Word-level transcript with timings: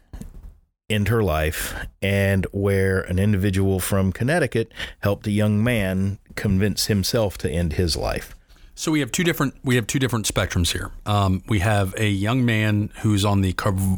end 0.88 1.08
her 1.08 1.22
life, 1.22 1.74
and 2.00 2.46
where 2.52 3.00
an 3.00 3.18
individual 3.18 3.80
from 3.80 4.12
Connecticut 4.12 4.70
helped 5.00 5.26
a 5.26 5.30
young 5.30 5.62
man 5.62 6.18
convince 6.36 6.86
himself 6.86 7.36
to 7.38 7.50
end 7.50 7.72
his 7.74 7.96
life. 7.96 8.36
So 8.74 8.92
we 8.92 9.00
have 9.00 9.10
two 9.10 9.24
different 9.24 9.54
we 9.64 9.76
have 9.76 9.86
two 9.86 9.98
different 9.98 10.26
spectrums 10.26 10.72
here. 10.72 10.92
Um, 11.06 11.42
we 11.48 11.60
have 11.60 11.94
a 11.96 12.08
young 12.08 12.44
man 12.44 12.90
who's 13.00 13.24
on 13.24 13.40
the 13.40 13.52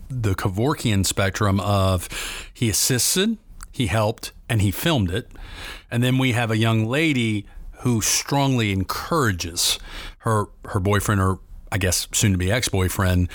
the 0.08 0.34
Kevorkian 0.34 1.04
spectrum 1.04 1.58
of 1.60 2.08
he 2.54 2.70
assisted, 2.70 3.38
he 3.72 3.88
helped, 3.88 4.32
and 4.48 4.62
he 4.62 4.70
filmed 4.70 5.10
it, 5.10 5.30
and 5.90 6.02
then 6.02 6.16
we 6.16 6.32
have 6.32 6.50
a 6.50 6.56
young 6.56 6.86
lady 6.86 7.44
who 7.80 8.00
strongly 8.00 8.72
encourages 8.72 9.80
her 10.18 10.46
her 10.66 10.78
boyfriend 10.78 11.20
or 11.20 11.40
I 11.72 11.78
guess 11.78 12.06
soon 12.12 12.32
to 12.32 12.38
be 12.38 12.50
ex 12.52 12.68
boyfriend 12.68 13.28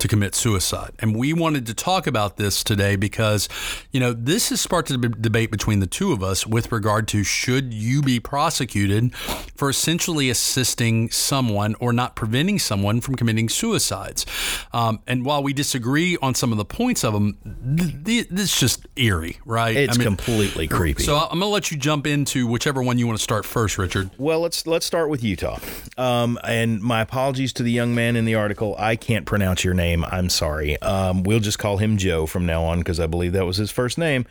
to 0.00 0.08
commit 0.08 0.34
suicide. 0.34 0.92
And 0.98 1.14
we 1.14 1.32
wanted 1.32 1.66
to 1.66 1.74
talk 1.74 2.06
about 2.06 2.36
this 2.36 2.64
today 2.64 2.96
because, 2.96 3.48
you 3.92 4.00
know, 4.00 4.12
this 4.12 4.48
has 4.48 4.60
sparked 4.60 4.90
a 4.90 4.96
debate 4.96 5.50
between 5.50 5.80
the 5.80 5.86
two 5.86 6.12
of 6.12 6.22
us 6.22 6.46
with 6.46 6.72
regard 6.72 7.06
to 7.08 7.22
should 7.22 7.72
you 7.72 8.02
be 8.02 8.18
prosecuted 8.20 9.14
for 9.14 9.68
essentially 9.70 10.30
assisting 10.30 11.10
someone 11.10 11.74
or 11.80 11.92
not 11.92 12.16
preventing 12.16 12.58
someone 12.58 13.00
from 13.00 13.14
committing 13.14 13.48
suicides. 13.48 14.24
Um, 14.72 15.00
and 15.06 15.24
while 15.24 15.42
we 15.42 15.52
disagree 15.52 16.16
on 16.22 16.34
some 16.34 16.52
of 16.52 16.58
the 16.58 16.64
points 16.64 17.04
of 17.04 17.12
them, 17.12 17.36
th- 17.76 18.04
th- 18.04 18.28
this 18.30 18.54
is 18.54 18.60
just 18.60 18.86
eerie, 18.96 19.38
right? 19.44 19.76
It's 19.76 19.96
I 19.96 19.98
mean, 19.98 20.06
completely 20.06 20.66
creepy. 20.66 21.02
So 21.02 21.16
I'm 21.16 21.28
going 21.28 21.40
to 21.40 21.46
let 21.46 21.70
you 21.70 21.76
jump 21.76 22.06
into 22.06 22.46
whichever 22.46 22.82
one 22.82 22.98
you 22.98 23.06
want 23.06 23.18
to 23.18 23.22
start 23.22 23.44
first, 23.44 23.78
Richard. 23.78 24.10
Well, 24.18 24.40
let's 24.40 24.66
let's 24.66 24.86
start 24.86 25.10
with 25.10 25.22
Utah. 25.22 25.58
Um, 25.98 26.38
and 26.44 26.80
my 26.80 27.02
apologies 27.02 27.52
to 27.54 27.62
the 27.62 27.72
young 27.72 27.94
man 27.94 28.16
in 28.16 28.24
the 28.24 28.34
article. 28.34 28.74
I 28.78 28.96
can't 28.96 29.26
pronounce 29.26 29.64
your 29.64 29.74
name 29.74 29.89
name. 29.90 30.04
I'm 30.10 30.28
sorry. 30.28 30.80
Um, 30.82 31.22
we'll 31.22 31.40
just 31.40 31.58
call 31.58 31.78
him 31.78 31.96
Joe 31.96 32.26
from 32.26 32.46
now 32.46 32.62
on 32.64 32.78
because 32.78 33.00
I 33.00 33.06
believe 33.06 33.32
that 33.32 33.46
was 33.46 33.56
his 33.56 33.70
first 33.70 33.98
name. 33.98 34.26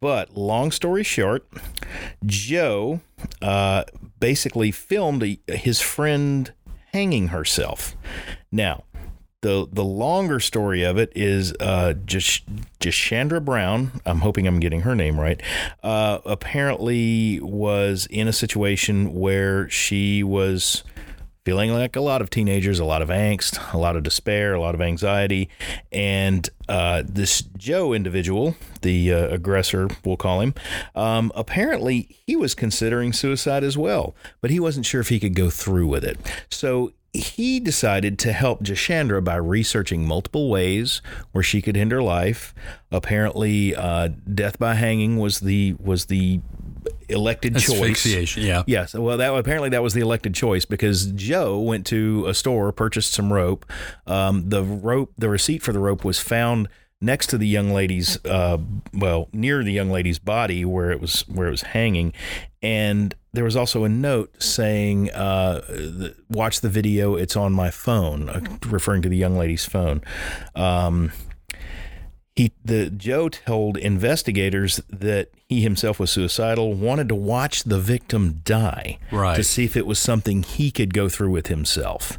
But 0.00 0.36
long 0.36 0.70
story 0.70 1.02
short, 1.02 1.46
Joe 2.24 3.00
uh, 3.40 3.84
basically 4.20 4.70
filmed 4.70 5.22
a, 5.22 5.38
his 5.52 5.80
friend 5.80 6.52
hanging 6.92 7.28
herself. 7.28 7.96
Now, 8.50 8.84
the 9.42 9.66
the 9.72 9.84
longer 9.84 10.38
story 10.38 10.84
of 10.84 10.98
it 10.98 11.12
is 11.16 11.52
uh, 11.58 11.94
just 12.04 12.44
Jashandra 12.78 13.44
Brown. 13.44 14.00
I'm 14.06 14.20
hoping 14.20 14.46
I'm 14.46 14.60
getting 14.60 14.82
her 14.82 14.94
name 14.94 15.18
right. 15.18 15.42
Uh, 15.82 16.20
apparently, 16.24 17.40
was 17.40 18.06
in 18.08 18.28
a 18.28 18.32
situation 18.32 19.14
where 19.14 19.68
she 19.68 20.22
was 20.22 20.84
feeling 21.44 21.72
like 21.72 21.96
a 21.96 22.00
lot 22.00 22.22
of 22.22 22.30
teenagers, 22.30 22.78
a 22.78 22.84
lot 22.84 23.02
of 23.02 23.08
angst, 23.08 23.74
a 23.74 23.78
lot 23.78 23.96
of 23.96 24.02
despair, 24.02 24.54
a 24.54 24.60
lot 24.60 24.74
of 24.74 24.80
anxiety. 24.80 25.48
And 25.90 26.48
uh, 26.68 27.02
this 27.06 27.42
Joe 27.56 27.92
individual, 27.92 28.56
the 28.82 29.12
uh, 29.12 29.28
aggressor, 29.28 29.88
we'll 30.04 30.16
call 30.16 30.40
him, 30.40 30.54
um, 30.94 31.32
apparently 31.34 32.16
he 32.26 32.36
was 32.36 32.54
considering 32.54 33.12
suicide 33.12 33.64
as 33.64 33.76
well, 33.76 34.14
but 34.40 34.50
he 34.50 34.60
wasn't 34.60 34.86
sure 34.86 35.00
if 35.00 35.08
he 35.08 35.20
could 35.20 35.34
go 35.34 35.50
through 35.50 35.88
with 35.88 36.04
it. 36.04 36.18
So 36.48 36.92
he 37.12 37.60
decided 37.60 38.18
to 38.20 38.32
help 38.32 38.62
Jashandra 38.62 39.22
by 39.22 39.36
researching 39.36 40.06
multiple 40.06 40.48
ways 40.48 41.02
where 41.32 41.44
she 41.44 41.60
could 41.60 41.76
end 41.76 41.92
her 41.92 42.02
life. 42.02 42.54
Apparently, 42.90 43.74
uh, 43.74 44.08
death 44.32 44.58
by 44.58 44.74
hanging 44.74 45.18
was 45.18 45.40
the 45.40 45.74
was 45.78 46.06
the 46.06 46.40
elected 47.12 47.56
Asphyxiation, 47.56 48.42
choice. 48.42 48.46
Yeah. 48.46 48.62
Yes. 48.66 48.94
Well, 48.94 49.16
that 49.18 49.32
apparently 49.34 49.68
that 49.70 49.82
was 49.82 49.94
the 49.94 50.00
elected 50.00 50.34
choice 50.34 50.64
because 50.64 51.06
Joe 51.12 51.60
went 51.60 51.86
to 51.86 52.26
a 52.26 52.34
store, 52.34 52.72
purchased 52.72 53.12
some 53.12 53.32
rope. 53.32 53.64
Um, 54.06 54.48
the 54.48 54.62
rope, 54.62 55.12
the 55.16 55.28
receipt 55.28 55.62
for 55.62 55.72
the 55.72 55.78
rope 55.78 56.04
was 56.04 56.18
found 56.18 56.68
next 57.00 57.26
to 57.28 57.38
the 57.38 57.46
young 57.46 57.70
lady's, 57.70 58.24
uh, 58.24 58.58
well, 58.94 59.28
near 59.32 59.62
the 59.64 59.72
young 59.72 59.90
lady's 59.90 60.18
body 60.18 60.64
where 60.64 60.90
it 60.90 61.00
was 61.00 61.22
where 61.28 61.48
it 61.48 61.50
was 61.50 61.62
hanging, 61.62 62.12
and 62.62 63.14
there 63.32 63.44
was 63.44 63.56
also 63.56 63.84
a 63.84 63.88
note 63.88 64.42
saying, 64.42 65.10
uh, 65.10 65.60
"Watch 66.30 66.60
the 66.60 66.68
video. 66.68 67.16
It's 67.16 67.36
on 67.36 67.52
my 67.52 67.70
phone," 67.70 68.28
uh, 68.28 68.40
referring 68.66 69.02
to 69.02 69.08
the 69.08 69.16
young 69.16 69.36
lady's 69.36 69.64
phone. 69.64 70.02
Um, 70.54 71.12
he 72.34 72.52
the 72.64 72.90
Joe 72.90 73.28
told 73.28 73.76
investigators 73.76 74.80
that 74.88 75.30
he 75.48 75.60
himself 75.60 76.00
was 76.00 76.10
suicidal, 76.10 76.72
wanted 76.72 77.08
to 77.10 77.14
watch 77.14 77.64
the 77.64 77.78
victim 77.78 78.40
die 78.44 78.98
right. 79.10 79.36
to 79.36 79.44
see 79.44 79.64
if 79.64 79.76
it 79.76 79.86
was 79.86 79.98
something 79.98 80.42
he 80.42 80.70
could 80.70 80.94
go 80.94 81.08
through 81.08 81.30
with 81.30 81.48
himself. 81.48 82.18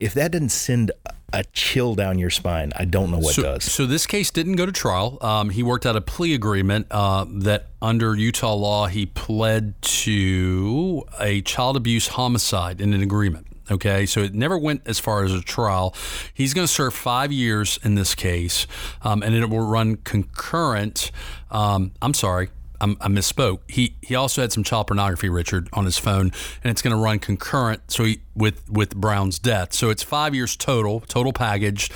If 0.00 0.14
that 0.14 0.32
didn't 0.32 0.50
send 0.50 0.90
a 1.32 1.44
chill 1.52 1.94
down 1.94 2.18
your 2.18 2.30
spine, 2.30 2.72
I 2.76 2.84
don't 2.84 3.10
know 3.10 3.18
what 3.18 3.34
so, 3.34 3.42
does. 3.42 3.64
So 3.64 3.84
this 3.84 4.06
case 4.06 4.30
didn't 4.30 4.56
go 4.56 4.64
to 4.64 4.72
trial. 4.72 5.18
Um, 5.20 5.50
he 5.50 5.62
worked 5.62 5.84
out 5.84 5.96
a 5.96 6.00
plea 6.00 6.34
agreement 6.34 6.86
uh, 6.90 7.26
that 7.28 7.68
under 7.82 8.14
Utah 8.14 8.54
law 8.54 8.86
he 8.86 9.06
pled 9.06 9.80
to 9.82 11.04
a 11.20 11.42
child 11.42 11.76
abuse 11.76 12.08
homicide 12.08 12.80
in 12.80 12.94
an 12.94 13.02
agreement. 13.02 13.46
Okay, 13.70 14.06
so 14.06 14.20
it 14.20 14.34
never 14.34 14.56
went 14.56 14.82
as 14.86 14.98
far 14.98 15.24
as 15.24 15.32
a 15.32 15.40
trial. 15.40 15.94
He's 16.32 16.54
going 16.54 16.66
to 16.66 16.72
serve 16.72 16.94
five 16.94 17.32
years 17.32 17.78
in 17.82 17.96
this 17.96 18.14
case, 18.14 18.66
um, 19.02 19.22
and 19.22 19.34
it 19.34 19.50
will 19.50 19.66
run 19.66 19.96
concurrent. 19.96 21.10
Um, 21.50 21.92
I'm 22.00 22.14
sorry, 22.14 22.50
i 22.80 22.86
misspoke. 22.86 23.60
He 23.68 23.96
he 24.02 24.14
also 24.14 24.42
had 24.42 24.52
some 24.52 24.62
child 24.62 24.86
pornography, 24.86 25.28
Richard, 25.28 25.68
on 25.72 25.84
his 25.84 25.98
phone, 25.98 26.32
and 26.62 26.70
it's 26.70 26.82
going 26.82 26.94
to 26.94 27.02
run 27.02 27.18
concurrent. 27.18 27.90
So 27.90 28.04
he, 28.04 28.20
with 28.34 28.68
with 28.70 28.94
Brown's 28.94 29.38
death, 29.38 29.72
so 29.72 29.90
it's 29.90 30.02
five 30.02 30.34
years 30.34 30.56
total, 30.56 31.00
total 31.00 31.32
package. 31.32 31.90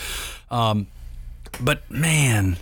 Um, 0.50 0.86
but 1.60 1.88
man, 1.90 2.56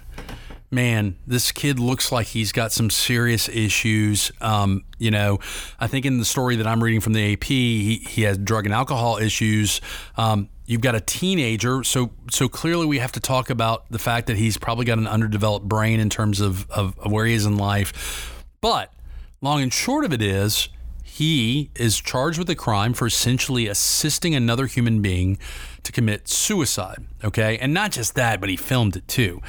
man, 0.71 1.17
this 1.27 1.51
kid 1.53 1.79
looks 1.79 2.13
like 2.13 2.29
he's 2.29 2.53
got 2.53 2.73
some 2.73 2.91
serious 2.91 3.49
issues. 3.49 4.31
Um, 4.41 4.85
you 4.99 5.11
know, 5.11 5.39
I 5.81 5.87
think 5.87 6.05
in 6.05 6.19
the 6.19 6.25
story 6.25 6.57
that 6.57 6.67
I'm 6.67 6.83
reading 6.83 7.01
from 7.01 7.15
the 7.15 7.33
AP, 7.33 7.45
he, 7.45 7.97
he 8.09 8.23
has 8.23 8.37
drug 8.39 8.67
and 8.67 8.75
alcohol 8.75 9.17
issues. 9.19 9.81
Um, 10.17 10.49
you've 10.67 10.83
got 10.83 10.95
a 10.95 11.01
teenager, 11.01 11.83
so 11.85 12.13
so 12.31 12.49
clearly 12.49 12.87
we 12.87 12.99
have 12.99 13.13
to 13.13 13.21
talk 13.21 13.51
about 13.51 13.91
the 13.91 13.99
fact 13.99 14.27
that 14.27 14.37
he's 14.37 14.59
probably 14.59 14.85
got 14.85 14.99
an 14.99 15.07
underdeveloped 15.07 15.67
brain 15.67 16.01
in 16.01 16.11
terms 16.11 16.41
of, 16.41 16.71
of, 16.71 16.99
of 16.99 17.11
where 17.11 17.25
he 17.25 17.35
is 17.35 17.47
in 17.47 17.57
life. 17.57 18.45
But 18.61 18.93
long 19.41 19.63
and 19.63 19.73
short 19.73 20.05
of 20.05 20.13
it 20.13 20.21
is, 20.21 20.69
he 21.03 21.71
is 21.75 21.99
charged 21.99 22.39
with 22.39 22.51
a 22.51 22.55
crime 22.55 22.93
for 22.93 23.07
essentially 23.07 23.67
assisting 23.67 24.35
another 24.35 24.67
human 24.67 25.01
being 25.01 25.39
to 25.83 25.93
commit 25.93 26.29
suicide. 26.29 27.07
Okay, 27.25 27.57
and 27.59 27.73
not 27.73 27.93
just 27.93 28.15
that, 28.17 28.41
but 28.41 28.51
he 28.51 28.57
filmed 28.57 28.97
it 28.97 29.09
too. 29.09 29.41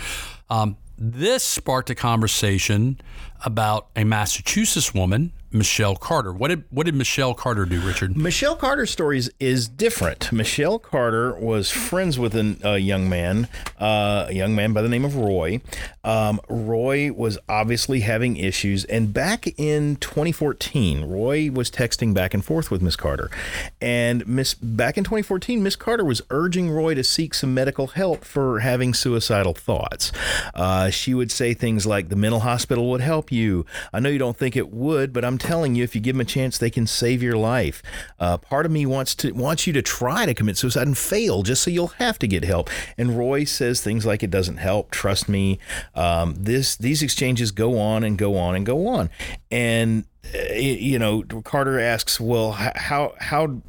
Um, 0.49 0.77
this 0.99 1.43
sparked 1.43 1.89
a 1.89 1.95
conversation 1.95 2.99
about 3.43 3.87
a 3.95 4.03
Massachusetts 4.03 4.93
woman 4.93 5.31
Michelle 5.51 5.95
Carter. 5.95 6.31
What 6.31 6.49
did 6.49 6.63
what 6.69 6.85
did 6.85 6.95
Michelle 6.95 7.33
Carter 7.33 7.65
do, 7.65 7.79
Richard? 7.81 8.15
Michelle 8.15 8.55
Carter's 8.55 8.91
story 8.91 9.21
is 9.39 9.67
different. 9.67 10.31
Michelle 10.31 10.77
Carter 10.77 11.35
was 11.35 11.71
friends 11.71 12.19
with 12.19 12.35
a 12.35 12.57
uh, 12.63 12.75
young 12.75 13.09
man, 13.09 13.47
uh, 13.79 14.27
a 14.29 14.33
young 14.33 14.55
man 14.55 14.73
by 14.73 14.81
the 14.81 14.89
name 14.89 15.05
of 15.05 15.15
Roy. 15.15 15.59
Um, 16.03 16.39
Roy 16.49 17.11
was 17.11 17.39
obviously 17.49 18.01
having 18.01 18.37
issues, 18.37 18.85
and 18.85 19.13
back 19.13 19.47
in 19.59 19.95
2014, 19.97 21.05
Roy 21.05 21.49
was 21.51 21.71
texting 21.71 22.13
back 22.13 22.33
and 22.33 22.45
forth 22.45 22.69
with 22.69 22.81
Miss 22.81 22.95
Carter, 22.95 23.31
and 23.81 24.27
Miss 24.27 24.53
back 24.53 24.97
in 24.97 25.03
2014, 25.03 25.63
Miss 25.63 25.75
Carter 25.75 26.05
was 26.05 26.21
urging 26.29 26.69
Roy 26.69 26.93
to 26.93 27.03
seek 27.03 27.33
some 27.33 27.53
medical 27.53 27.87
help 27.87 28.23
for 28.23 28.59
having 28.59 28.93
suicidal 28.93 29.53
thoughts. 29.53 30.11
Uh, 30.53 30.91
she 30.91 31.15
would 31.15 31.31
say 31.31 31.55
things 31.55 31.87
like, 31.87 32.09
"The 32.09 32.15
mental 32.15 32.41
hospital 32.41 32.89
would 32.91 33.01
help 33.01 33.28
you. 33.31 33.65
I 33.93 33.99
know 33.99 34.09
you 34.09 34.19
don't 34.19 34.37
think 34.37 34.55
it 34.55 34.71
would, 34.71 35.13
but 35.13 35.25
I'm 35.25 35.37
telling 35.37 35.75
you, 35.75 35.83
if 35.83 35.95
you 35.95 36.01
give 36.01 36.15
them 36.15 36.21
a 36.21 36.25
chance, 36.25 36.57
they 36.57 36.69
can 36.69 36.87
save 36.87 37.23
your 37.23 37.37
life. 37.37 37.81
Uh, 38.19 38.37
part 38.37 38.65
of 38.65 38.71
me 38.71 38.85
wants 38.85 39.15
to 39.15 39.31
wants 39.31 39.67
you 39.67 39.73
to 39.73 39.81
try 39.81 40.25
to 40.25 40.33
commit 40.33 40.57
suicide 40.57 40.87
and 40.87 40.97
fail, 40.97 41.43
just 41.43 41.63
so 41.63 41.71
you'll 41.71 41.87
have 41.87 42.19
to 42.19 42.27
get 42.27 42.43
help. 42.43 42.69
And 42.97 43.17
Roy 43.17 43.43
says 43.43 43.81
things 43.81 44.05
like, 44.05 44.23
"It 44.23 44.31
doesn't 44.31 44.57
help. 44.57 44.91
Trust 44.91 45.29
me." 45.29 45.59
Um, 45.95 46.35
this 46.37 46.75
these 46.75 47.01
exchanges 47.01 47.51
go 47.51 47.79
on 47.79 48.03
and 48.03 48.17
go 48.17 48.37
on 48.37 48.55
and 48.55 48.65
go 48.65 48.87
on, 48.87 49.09
and 49.51 50.05
uh, 50.33 50.53
you 50.53 50.99
know, 50.99 51.23
Carter 51.23 51.79
asks, 51.79 52.19
"Well, 52.19 52.51
how 52.51 53.13
how?" 53.19 53.61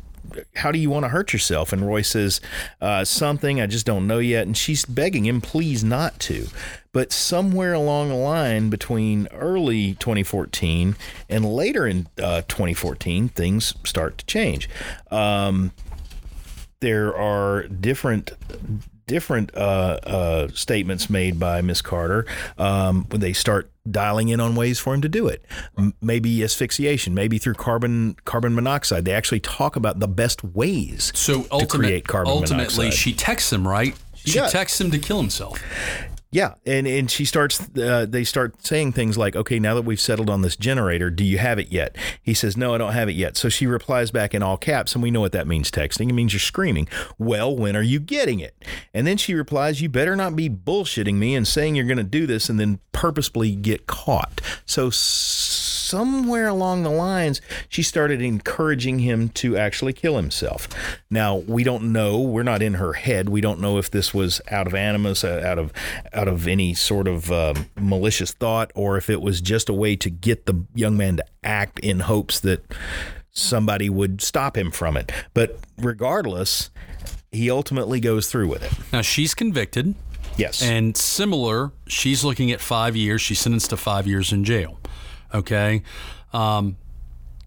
how 0.54 0.70
do 0.70 0.78
you 0.78 0.90
want 0.90 1.04
to 1.04 1.08
hurt 1.08 1.32
yourself? 1.32 1.72
And 1.72 1.86
Roy 1.86 2.02
says, 2.02 2.40
uh, 2.80 3.04
something 3.04 3.60
I 3.60 3.66
just 3.66 3.86
don't 3.86 4.06
know 4.06 4.18
yet. 4.18 4.46
And 4.46 4.56
she's 4.56 4.84
begging 4.84 5.26
him, 5.26 5.40
please 5.40 5.82
not 5.82 6.20
to. 6.20 6.46
But 6.92 7.12
somewhere 7.12 7.72
along 7.72 8.08
the 8.08 8.16
line 8.16 8.68
between 8.68 9.28
early 9.28 9.94
2014 9.94 10.96
and 11.28 11.44
later 11.44 11.86
in 11.86 12.08
uh, 12.20 12.42
2014, 12.48 13.28
things 13.28 13.74
start 13.84 14.18
to 14.18 14.26
change. 14.26 14.68
Um, 15.10 15.70
there 16.80 17.14
are 17.16 17.64
different 17.68 18.32
different 19.06 19.52
uh, 19.56 19.98
uh, 20.04 20.48
statements 20.54 21.10
made 21.10 21.38
by 21.38 21.60
Miss 21.62 21.82
Carter 21.82 22.26
um, 22.58 23.04
when 23.10 23.20
they 23.20 23.32
start 23.32 23.68
dialing 23.90 24.28
in 24.28 24.38
on 24.40 24.54
ways 24.54 24.78
for 24.78 24.94
him 24.94 25.00
to 25.02 25.08
do 25.08 25.26
it. 25.26 25.44
M- 25.76 25.94
maybe 26.00 26.42
asphyxiation, 26.44 27.12
maybe 27.14 27.38
through 27.38 27.54
carbon 27.54 28.16
carbon 28.24 28.54
monoxide. 28.54 29.04
They 29.04 29.12
actually 29.12 29.40
talk 29.40 29.76
about 29.76 29.98
the 30.00 30.08
best 30.08 30.42
ways 30.42 31.12
so 31.14 31.42
to 31.42 31.66
create 31.66 32.06
carbon 32.08 32.32
ultimately, 32.32 32.84
monoxide. 32.86 32.94
she 32.94 33.12
texts 33.12 33.52
him, 33.52 33.66
right? 33.66 33.94
She 34.14 34.38
Yeah. 34.38 34.48
texts 34.48 34.80
him 34.80 34.90
to 34.92 34.98
kill 34.98 35.20
himself. 35.20 35.60
Yeah, 36.32 36.54
and 36.64 36.86
and 36.86 37.10
she 37.10 37.24
starts. 37.24 37.60
Uh, 37.76 38.06
they 38.08 38.22
start 38.22 38.64
saying 38.64 38.92
things 38.92 39.18
like, 39.18 39.34
"Okay, 39.34 39.58
now 39.58 39.74
that 39.74 39.82
we've 39.82 40.00
settled 40.00 40.30
on 40.30 40.42
this 40.42 40.54
generator, 40.54 41.10
do 41.10 41.24
you 41.24 41.38
have 41.38 41.58
it 41.58 41.72
yet?" 41.72 41.96
He 42.22 42.34
says, 42.34 42.56
"No, 42.56 42.72
I 42.72 42.78
don't 42.78 42.92
have 42.92 43.08
it 43.08 43.14
yet." 43.14 43.36
So 43.36 43.48
she 43.48 43.66
replies 43.66 44.12
back 44.12 44.32
in 44.32 44.40
all 44.40 44.56
caps, 44.56 44.94
and 44.94 45.02
we 45.02 45.10
know 45.10 45.20
what 45.20 45.32
that 45.32 45.48
means. 45.48 45.72
Texting 45.72 46.08
it 46.08 46.12
means 46.12 46.32
you're 46.32 46.38
screaming. 46.38 46.86
Well, 47.18 47.56
when 47.56 47.74
are 47.74 47.82
you 47.82 47.98
getting 47.98 48.38
it? 48.38 48.54
And 48.94 49.08
then 49.08 49.16
she 49.16 49.34
replies, 49.34 49.80
"You 49.80 49.88
better 49.88 50.14
not 50.14 50.36
be 50.36 50.48
bullshitting 50.48 51.14
me 51.14 51.34
and 51.34 51.48
saying 51.48 51.74
you're 51.74 51.84
going 51.84 51.96
to 51.96 52.04
do 52.04 52.28
this 52.28 52.48
and 52.48 52.60
then 52.60 52.78
purposefully 52.92 53.56
get 53.56 53.88
caught." 53.88 54.40
So 54.64 54.88
somewhere 55.90 56.46
along 56.48 56.82
the 56.84 56.90
lines, 56.90 57.40
she 57.68 57.82
started 57.82 58.22
encouraging 58.22 59.00
him 59.00 59.28
to 59.30 59.56
actually 59.56 59.92
kill 59.92 60.16
himself. 60.16 60.68
Now 61.10 61.36
we 61.36 61.64
don't 61.64 61.92
know. 61.92 62.20
We're 62.20 62.42
not 62.44 62.62
in 62.62 62.74
her 62.74 62.92
head. 62.94 63.28
We 63.28 63.40
don't 63.40 63.60
know 63.60 63.78
if 63.78 63.90
this 63.90 64.14
was 64.14 64.40
out 64.50 64.66
of 64.66 64.74
animus, 64.74 65.24
uh, 65.24 65.42
out 65.44 65.58
of 65.58 65.72
out 66.12 66.28
of 66.28 66.46
any 66.46 66.74
sort 66.74 67.08
of 67.08 67.30
um, 67.32 67.66
malicious 67.78 68.32
thought, 68.32 68.70
or 68.74 68.96
if 68.96 69.10
it 69.10 69.20
was 69.20 69.40
just 69.40 69.68
a 69.68 69.74
way 69.74 69.96
to 69.96 70.08
get 70.10 70.46
the 70.46 70.64
young 70.74 70.96
man 70.96 71.16
to 71.16 71.24
act 71.42 71.78
in 71.80 72.00
hopes 72.00 72.40
that 72.40 72.64
somebody 73.32 73.88
would 73.90 74.20
stop 74.20 74.56
him 74.56 74.70
from 74.70 74.96
it. 74.96 75.10
But 75.34 75.58
regardless, 75.78 76.70
he 77.32 77.50
ultimately 77.50 78.00
goes 78.00 78.28
through 78.30 78.48
with 78.48 78.62
it. 78.62 78.72
Now 78.92 79.02
she's 79.02 79.34
convicted, 79.34 79.94
Yes. 80.36 80.62
and 80.62 80.96
similar, 80.96 81.72
she's 81.86 82.24
looking 82.24 82.50
at 82.50 82.60
five 82.60 82.96
years. 82.96 83.20
She's 83.20 83.38
sentenced 83.40 83.70
to 83.70 83.76
five 83.76 84.06
years 84.06 84.32
in 84.32 84.44
jail. 84.44 84.78
Okay, 85.32 85.82
um, 86.32 86.76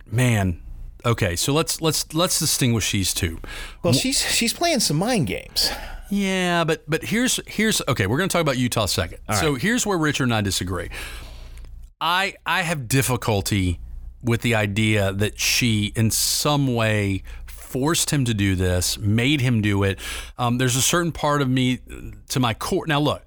man. 0.06 0.62
Okay, 1.06 1.35
so 1.35 1.51
let's 1.53 1.81
let's 1.81 2.13
let's 2.13 2.39
distinguish 2.39 2.91
these 2.91 3.13
two. 3.13 3.39
well, 3.83 3.94
she's 3.94 4.21
she's 4.21 4.53
playing 4.53 4.80
some 4.80 4.97
mind 4.97 5.27
games. 5.27 5.69
Yeah, 6.09 6.63
but 6.63 6.83
but 6.88 7.03
here's 7.03 7.39
here's 7.47 7.81
okay. 7.88 8.07
We're 8.07 8.18
going 8.18 8.30
to 8.30 8.33
talk 8.33 8.41
about 8.41 8.57
Utah 8.57 8.85
second. 8.85 9.19
so 9.33 9.56
here's 9.56 9.85
where 9.85 9.97
Richard 9.97 10.25
and 10.25 10.33
I 10.33 10.41
disagree. 10.41 10.89
I 12.00 12.35
I 12.45 12.62
have 12.62 12.88
difficulty 12.88 13.80
with 14.21 14.41
the 14.41 14.56
idea 14.56 15.12
that 15.12 15.39
she 15.39 15.91
in 15.95 16.12
some 16.12 16.74
way 16.74 17.24
forced 17.47 18.12
him 18.12 18.24
to 18.25 18.33
do 18.33 18.56
this, 18.56 18.97
made 19.00 19.41
him 19.41 19.62
do 19.62 19.83
it. 19.83 19.97
Um, 20.38 20.59
there's 20.59 20.75
a 20.75 20.81
certain 20.81 21.12
part 21.12 21.41
of 21.41 21.50
me 21.50 21.79
to 22.29 22.39
my 22.39 22.53
core. 22.53 22.86
Now 22.86 23.00
look, 23.00 23.25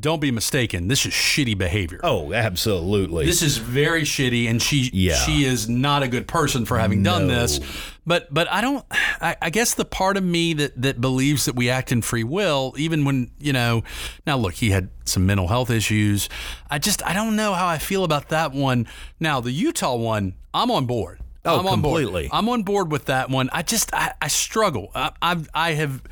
don't 0.00 0.20
be 0.20 0.30
mistaken. 0.30 0.88
This 0.88 1.06
is 1.06 1.12
shitty 1.12 1.56
behavior. 1.56 2.00
Oh, 2.04 2.32
absolutely. 2.34 3.24
This 3.24 3.40
is 3.40 3.56
very 3.56 4.02
shitty, 4.02 4.48
and 4.48 4.60
she 4.60 4.90
Yeah. 4.92 5.14
she 5.14 5.44
is 5.44 5.68
not 5.68 6.02
a 6.02 6.08
good 6.08 6.28
person 6.28 6.66
for 6.66 6.78
having 6.78 7.02
done 7.02 7.26
No. 7.26 7.34
this. 7.40 7.60
But 8.06 8.32
but 8.32 8.50
I 8.50 8.60
don't. 8.60 8.84
I, 9.20 9.36
I 9.40 9.50
guess 9.50 9.74
the 9.74 9.84
part 9.86 10.16
of 10.16 10.24
me 10.24 10.52
that 10.54 10.80
that 10.82 11.00
believes 11.00 11.46
that 11.46 11.54
we 11.56 11.70
act 11.70 11.92
in 11.92 12.02
free 12.02 12.24
will, 12.24 12.74
even 12.76 13.04
when 13.04 13.30
you 13.38 13.52
know. 13.52 13.82
Now 14.26 14.36
look, 14.36 14.54
he 14.54 14.70
had 14.70 14.90
some 15.04 15.24
mental 15.26 15.48
health 15.48 15.70
issues. 15.70 16.28
I 16.70 16.78
just 16.78 17.02
I 17.06 17.12
don't 17.14 17.34
know 17.36 17.54
how 17.54 17.66
I 17.66 17.78
feel 17.78 18.04
about 18.04 18.28
that 18.30 18.52
one. 18.52 18.86
Now 19.18 19.40
the 19.40 19.52
Utah 19.52 19.96
one, 19.96 20.34
I'm 20.52 20.70
on 20.70 20.86
board. 20.86 21.20
Oh, 21.44 21.58
I'm 21.60 21.66
on 21.66 21.80
board. 21.80 22.02
completely. 22.02 22.28
I'm 22.32 22.50
on 22.50 22.64
board 22.64 22.92
with 22.92 23.06
that 23.06 23.30
one. 23.30 23.48
I 23.50 23.62
just 23.62 23.94
I, 23.94 24.12
I 24.20 24.28
struggle. 24.28 24.90
I, 24.94 25.12
I've 25.22 25.48
I 25.54 25.72
have. 25.72 26.02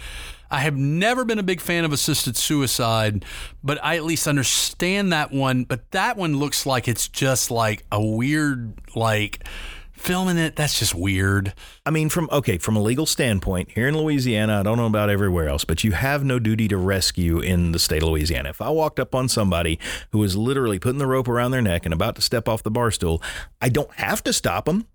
I 0.51 0.61
have 0.61 0.77
never 0.77 1.25
been 1.25 1.39
a 1.39 1.43
big 1.43 1.61
fan 1.61 1.85
of 1.85 1.93
assisted 1.93 2.37
suicide, 2.37 3.25
but 3.63 3.83
I 3.83 3.97
at 3.97 4.05
least 4.05 4.27
understand 4.27 5.13
that 5.13 5.31
one. 5.33 5.65
But 5.65 5.91
that 5.91 6.17
one 6.17 6.37
looks 6.39 6.67
like 6.67 6.89
it's 6.89 7.09
just 7.09 7.51
like 7.51 7.85
a 7.93 8.03
weird, 8.03 8.75
like 8.95 9.45
filming 9.93 10.39
it. 10.39 10.57
That's 10.57 10.79
just 10.79 10.95
weird. 10.95 11.53
I 11.85 11.91
mean, 11.91 12.09
from 12.09 12.29
okay, 12.33 12.59
from 12.59 12.77
a 12.77 12.81
legal 12.83 13.05
standpoint, 13.05 13.73
here 13.73 13.89
in 13.89 13.97
Louisiana, 13.97 14.61
I 14.61 14.63
don't 14.63 14.79
know 14.79 14.87
about 14.87 15.11
everywhere 15.11 15.49
else, 15.49 15.65
but 15.65 15.85
you 15.85 15.93
have 15.93 16.25
no 16.25 16.39
duty 16.39 16.69
to 16.69 16.77
rescue 16.77 17.41
in 17.41 17.73
the 17.73 17.79
state 17.79 18.03
of 18.03 18.09
Louisiana. 18.09 18.51
If 18.51 18.63
I 18.63 18.71
walked 18.71 19.01
up 19.01 19.15
on 19.15 19.29
somebody 19.29 19.79
who 20.13 20.19
was 20.19 20.37
literally 20.37 20.79
putting 20.79 20.99
the 20.99 21.07
rope 21.07 21.29
around 21.29 21.51
their 21.51 21.63
neck 21.63 21.85
and 21.85 21.93
about 21.93 22.17
to 22.17 22.23
step 22.23 22.49
off 22.49 22.63
the 22.63 22.71
bar 22.71 22.91
stool, 22.91 23.23
I 23.61 23.69
don't 23.69 23.93
have 23.95 24.23
to 24.25 24.33
stop 24.33 24.65
them, 24.65 24.87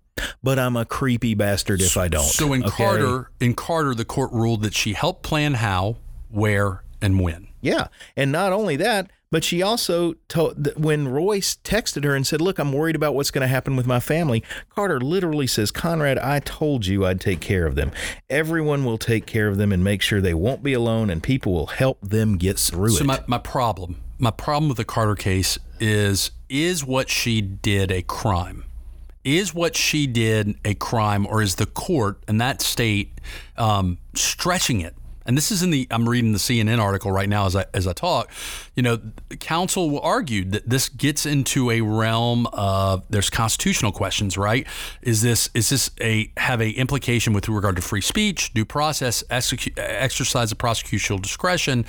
but 0.42 0.58
I'm 0.58 0.76
a 0.76 0.84
creepy 0.84 1.34
bastard 1.34 1.80
if 1.80 1.96
I 1.96 2.08
don't. 2.08 2.24
So 2.24 2.52
in 2.52 2.64
okay? 2.64 2.84
Carter, 2.84 3.30
in 3.40 3.54
Carter, 3.54 3.94
the 3.94 4.04
court 4.04 4.32
ruled 4.32 4.62
that 4.62 4.74
she 4.74 4.92
helped 4.92 5.22
plan 5.22 5.54
how, 5.54 5.96
where, 6.30 6.82
and 7.00 7.20
when. 7.20 7.48
Yeah. 7.60 7.88
And 8.16 8.30
not 8.30 8.52
only 8.52 8.76
that, 8.76 9.10
but 9.30 9.42
she 9.42 9.62
also 9.62 10.14
told 10.28 10.62
that 10.62 10.78
when 10.78 11.08
Royce 11.08 11.56
texted 11.64 12.04
her 12.04 12.14
and 12.14 12.24
said, 12.24 12.40
Look, 12.40 12.60
I'm 12.60 12.72
worried 12.72 12.94
about 12.94 13.16
what's 13.16 13.32
going 13.32 13.42
to 13.42 13.48
happen 13.48 13.74
with 13.74 13.86
my 13.86 13.98
family. 13.98 14.44
Carter 14.68 15.00
literally 15.00 15.48
says, 15.48 15.72
Conrad, 15.72 16.18
I 16.18 16.38
told 16.38 16.86
you 16.86 17.04
I'd 17.04 17.20
take 17.20 17.40
care 17.40 17.66
of 17.66 17.74
them. 17.74 17.90
Everyone 18.30 18.84
will 18.84 18.98
take 18.98 19.26
care 19.26 19.48
of 19.48 19.56
them 19.56 19.72
and 19.72 19.82
make 19.82 20.02
sure 20.02 20.20
they 20.20 20.34
won't 20.34 20.62
be 20.62 20.72
alone 20.72 21.10
and 21.10 21.20
people 21.20 21.52
will 21.52 21.66
help 21.66 22.00
them 22.00 22.36
get 22.36 22.60
through 22.60 22.90
So 22.90 22.96
it. 22.96 22.98
So 22.98 23.04
my, 23.06 23.24
my 23.26 23.38
problem, 23.38 24.00
my 24.18 24.30
problem 24.30 24.68
with 24.68 24.76
the 24.76 24.84
Carter 24.84 25.16
case 25.16 25.58
is 25.80 26.30
is 26.48 26.84
what 26.84 27.08
she 27.08 27.40
did 27.40 27.90
a 27.90 28.02
crime? 28.02 28.64
Is 29.24 29.54
what 29.54 29.76
she 29.76 30.06
did 30.06 30.58
a 30.64 30.74
crime, 30.74 31.26
or 31.26 31.42
is 31.42 31.54
the 31.56 31.66
court 31.66 32.22
in 32.28 32.38
that 32.38 32.60
state 32.60 33.20
um, 33.56 33.98
stretching 34.14 34.80
it? 34.80 34.94
And 35.26 35.36
this 35.36 35.50
is 35.50 35.62
in 35.62 35.70
the 35.70 35.86
I'm 35.90 36.08
reading 36.08 36.32
the 36.32 36.38
CNN 36.38 36.78
article 36.78 37.10
right 37.10 37.28
now 37.28 37.46
as 37.46 37.56
I 37.56 37.64
as 37.72 37.86
I 37.86 37.92
talk. 37.94 38.30
You 38.74 38.82
know, 38.82 38.98
counsel 39.40 39.98
argued 40.00 40.52
that 40.52 40.68
this 40.68 40.88
gets 40.88 41.24
into 41.24 41.70
a 41.70 41.80
realm 41.80 42.46
of 42.52 43.04
there's 43.08 43.30
constitutional 43.30 43.92
questions, 43.92 44.36
right? 44.36 44.66
Is 45.00 45.22
this 45.22 45.48
is 45.54 45.70
this 45.70 45.90
a 46.00 46.30
have 46.36 46.60
a 46.60 46.70
implication 46.70 47.32
with 47.32 47.48
regard 47.48 47.76
to 47.76 47.82
free 47.82 48.02
speech, 48.02 48.52
due 48.52 48.66
process, 48.66 49.22
execu- 49.30 49.72
exercise 49.78 50.52
of 50.52 50.58
prosecutorial 50.58 51.22
discretion? 51.22 51.86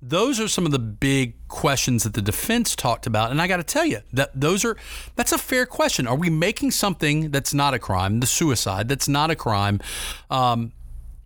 Those 0.00 0.38
are 0.38 0.46
some 0.46 0.64
of 0.64 0.70
the 0.70 0.78
big 0.78 1.34
questions 1.48 2.04
that 2.04 2.14
the 2.14 2.22
defense 2.22 2.76
talked 2.76 3.06
about, 3.06 3.32
and 3.32 3.42
I 3.42 3.48
got 3.48 3.56
to 3.56 3.64
tell 3.64 3.84
you 3.84 4.00
that 4.12 4.30
those 4.32 4.64
are 4.64 4.76
that's 5.16 5.32
a 5.32 5.38
fair 5.38 5.66
question. 5.66 6.06
Are 6.06 6.14
we 6.14 6.30
making 6.30 6.70
something 6.70 7.32
that's 7.32 7.52
not 7.52 7.74
a 7.74 7.80
crime, 7.80 8.20
the 8.20 8.26
suicide 8.26 8.88
that's 8.88 9.08
not 9.08 9.30
a 9.30 9.36
crime, 9.36 9.80
um, 10.30 10.72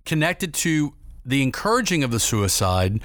connected 0.07 0.55
to 0.55 0.95
the 1.25 1.43
encouraging 1.43 2.03
of 2.03 2.11
the 2.11 2.19
suicide 2.19 3.01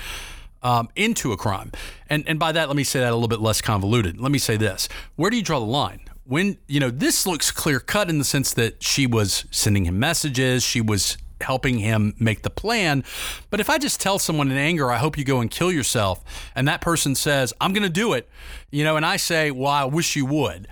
um, 0.64 0.88
into 0.96 1.34
a 1.34 1.38
crime? 1.38 1.74
And 2.10 2.24
and 2.28 2.40
by 2.40 2.54
that, 2.54 2.70
let 2.70 2.78
me 2.78 2.86
say 2.86 3.02
that 3.02 3.12
a 3.12 3.16
little 3.16 3.28
bit 3.28 3.42
less 3.42 3.60
convoluted. 3.60 4.22
Let 4.22 4.32
me 4.32 4.40
say 4.40 4.56
this: 4.56 4.88
Where 5.18 5.30
do 5.30 5.36
you 5.36 5.44
draw 5.44 5.60
the 5.60 5.66
line? 5.66 6.00
When 6.24 6.58
you 6.68 6.80
know 6.80 6.90
this 6.90 7.28
looks 7.28 7.52
clear 7.52 7.82
cut 7.82 8.10
in 8.10 8.20
the 8.20 8.26
sense 8.26 8.54
that 8.54 8.82
she 8.82 9.06
was 9.06 9.44
sending 9.52 9.86
him 9.86 10.00
messages, 10.00 10.64
she 10.64 10.80
was 10.80 11.18
helping 11.42 11.80
him 11.80 12.14
make 12.20 12.42
the 12.42 12.50
plan. 12.50 13.04
But 13.50 13.60
if 13.60 13.70
I 13.70 13.78
just 13.78 14.00
tell 14.02 14.20
someone 14.20 14.52
in 14.52 14.58
anger, 14.58 14.92
I 14.92 14.98
hope 14.98 15.18
you 15.18 15.24
go 15.24 15.40
and 15.40 15.50
kill 15.52 15.72
yourself, 15.72 16.24
and 16.56 16.68
that 16.68 16.82
person 16.82 17.16
says, 17.16 17.54
I'm 17.62 17.74
going 17.74 17.84
to 17.84 17.90
do 17.90 18.14
it, 18.14 18.30
you 18.72 18.84
know, 18.84 18.98
and 18.98 19.06
I 19.06 19.18
say, 19.18 19.52
well, 19.52 19.72
I 19.72 19.86
wish 19.86 20.16
you 20.16 20.26
would. 20.26 20.68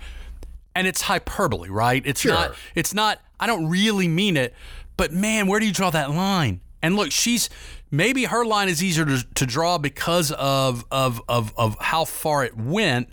And 0.74 0.86
it's 0.86 1.02
hyperbole, 1.02 1.70
right? 1.70 2.02
It's 2.04 2.24
not, 2.24 2.54
it's 2.74 2.92
not, 2.92 3.20
I 3.40 3.46
don't 3.46 3.68
really 3.68 4.08
mean 4.08 4.36
it, 4.36 4.54
but 4.96 5.12
man, 5.12 5.46
where 5.46 5.58
do 5.60 5.66
you 5.66 5.72
draw 5.72 5.90
that 5.90 6.10
line? 6.10 6.60
And 6.82 6.96
look, 6.96 7.10
she's, 7.10 7.48
maybe 7.90 8.24
her 8.24 8.44
line 8.44 8.68
is 8.68 8.82
easier 8.82 9.04
to, 9.06 9.26
to 9.34 9.46
draw 9.46 9.78
because 9.78 10.30
of, 10.32 10.84
of, 10.90 11.22
of, 11.28 11.54
of 11.56 11.78
how 11.80 12.04
far 12.04 12.44
it 12.44 12.56
went. 12.56 13.08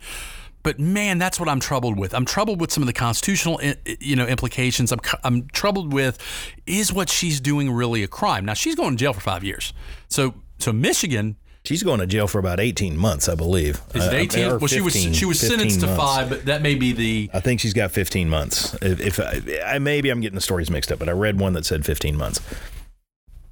But 0.63 0.79
man, 0.79 1.17
that's 1.17 1.39
what 1.39 1.49
I'm 1.49 1.59
troubled 1.59 1.99
with. 1.99 2.13
I'm 2.13 2.25
troubled 2.25 2.59
with 2.61 2.71
some 2.71 2.81
of 2.81 2.87
the 2.87 2.93
constitutional, 2.93 3.59
you 3.99 4.15
know, 4.15 4.25
implications. 4.25 4.91
I'm, 4.91 4.99
I'm 5.23 5.47
troubled 5.49 5.93
with 5.93 6.17
is 6.65 6.91
what 6.91 7.09
she's 7.09 7.39
doing 7.41 7.69
really 7.71 8.01
a 8.01 8.07
crime? 8.07 8.45
Now 8.45 8.53
she's 8.53 8.75
going 8.75 8.91
to 8.91 8.95
jail 8.97 9.13
for 9.13 9.19
five 9.21 9.43
years. 9.43 9.73
So, 10.07 10.33
so 10.59 10.71
Michigan 10.73 11.35
She's 11.65 11.81
going 11.81 12.01
to 12.01 12.05
jail 12.05 12.27
for 12.27 12.39
about 12.39 12.59
18 12.59 12.97
months, 12.97 13.29
I 13.29 13.35
believe. 13.35 13.79
Is 13.95 14.03
it 14.05 14.13
Uh, 14.13 14.17
18? 14.17 14.45
or 14.47 14.57
well, 14.57 14.67
she 14.67 14.81
was 14.81 14.93
she 14.93 15.23
was 15.23 15.39
15 15.39 15.49
sentenced 15.59 15.79
to 15.79 15.87
five, 15.95 16.27
but 16.27 16.43
that 16.43 16.61
may 16.61 16.75
be 16.75 16.91
the 16.91 17.29
I 17.33 17.39
think 17.39 17.61
she's 17.61 17.71
got 17.73 17.91
15 17.91 18.27
months. 18.29 18.73
If, 18.81 18.99
if 18.99 19.17
I, 19.17 19.41
I 19.65 19.79
maybe 19.79 20.09
I'm 20.09 20.19
getting 20.19 20.35
the 20.35 20.41
stories 20.41 20.69
mixed 20.69 20.91
up, 20.91 20.99
but 20.99 21.07
I 21.07 21.13
read 21.13 21.39
one 21.39 21.53
that 21.53 21.65
said 21.65 21.85
15 21.85 22.17
months. 22.17 22.41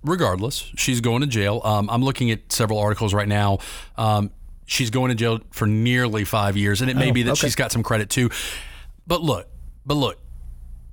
regardless, 0.04 0.72
she's 0.76 1.00
going 1.00 1.22
to 1.22 1.28
jail. 1.28 1.62
Um, 1.64 1.90
I'm 1.90 2.04
looking 2.04 2.32
at 2.32 2.52
several 2.52 2.80
articles 2.80 3.14
right 3.14 3.28
now. 3.30 3.60
Um, 3.98 4.32
she's 4.72 4.90
going 4.90 5.10
to 5.10 5.16
jail 5.16 5.40
for 5.52 5.68
nearly 5.68 6.24
five 6.24 6.56
years, 6.58 6.82
and 6.82 6.90
it 6.90 6.96
may 6.96 7.10
Oh, 7.10 7.14
be 7.14 7.24
that 7.24 7.32
okay. 7.32 7.42
she's 7.42 7.56
got 7.56 7.72
some 7.72 7.84
credit 7.84 8.10
too. 8.10 8.30
But 9.06 9.22
look, 9.22 9.48
but 9.86 9.96
look, 9.96 10.20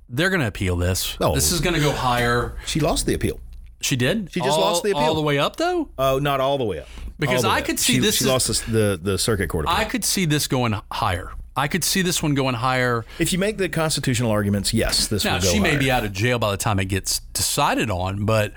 they're 0.09 0.29
going 0.29 0.41
to 0.41 0.47
appeal 0.47 0.75
this. 0.75 1.17
Oh. 1.21 1.33
This 1.35 1.51
is 1.51 1.61
going 1.61 1.75
to 1.75 1.81
go 1.81 1.91
higher. 1.91 2.55
She 2.65 2.79
lost 2.79 3.05
the 3.05 3.13
appeal. 3.13 3.39
She 3.81 3.95
did. 3.95 4.29
She 4.33 4.41
just 4.41 4.51
All- 4.51 4.59
lost 4.61 4.83
the 4.83 4.91
appeal. 4.91 5.03
all 5.03 5.15
the 5.15 5.21
way 5.21 5.37
up, 5.39 5.55
though. 5.55 5.89
Oh, 5.97 6.19
not 6.19 6.41
all 6.41 6.57
the 6.57 6.65
way 6.65 6.79
up. 6.79 6.87
Because 7.17 7.45
I 7.45 7.55
way 7.55 7.59
up. 7.61 7.65
could 7.65 7.79
see 7.79 7.93
She- 7.93 7.99
this 7.99 8.17
She 8.17 8.25
is- 8.25 8.29
lost 8.29 8.47
the, 8.65 8.71
the 8.71 8.99
the 9.01 9.17
circuit 9.17 9.47
court 9.49 9.65
appeal. 9.65 9.77
I 9.77 9.85
could 9.85 10.03
see 10.03 10.25
this 10.25 10.47
going 10.47 10.75
higher. 10.91 11.31
I 11.55 11.67
could 11.67 11.83
see 11.83 12.01
this 12.01 12.21
one 12.23 12.33
going 12.35 12.55
higher. 12.55 13.05
if 13.19 13.31
you 13.33 13.39
make 13.39 13.57
the 13.57 13.67
constitutional 13.69 14.31
arguments, 14.31 14.73
yes, 14.73 15.07
this 15.07 15.25
Now 15.25 15.35
will 15.35 15.41
go 15.41 15.51
she 15.51 15.59
may 15.59 15.71
higher. 15.71 15.79
be 15.79 15.91
out 15.91 16.05
of 16.05 16.13
jail 16.13 16.39
by 16.39 16.51
the 16.51 16.57
time 16.57 16.79
it 16.79 16.85
gets 16.85 17.19
decided 17.33 17.89
on, 17.89 18.23
but 18.25 18.53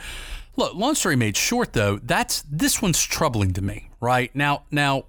look, 0.57 0.75
long 0.75 0.95
story 0.95 1.17
made 1.17 1.37
short 1.37 1.73
though, 1.73 1.99
that's 2.03 2.43
this 2.49 2.81
one's 2.81 3.03
troubling 3.03 3.53
to 3.55 3.63
me. 3.63 3.91
Right 4.01 4.31
now, 4.37 4.63
now 4.71 5.07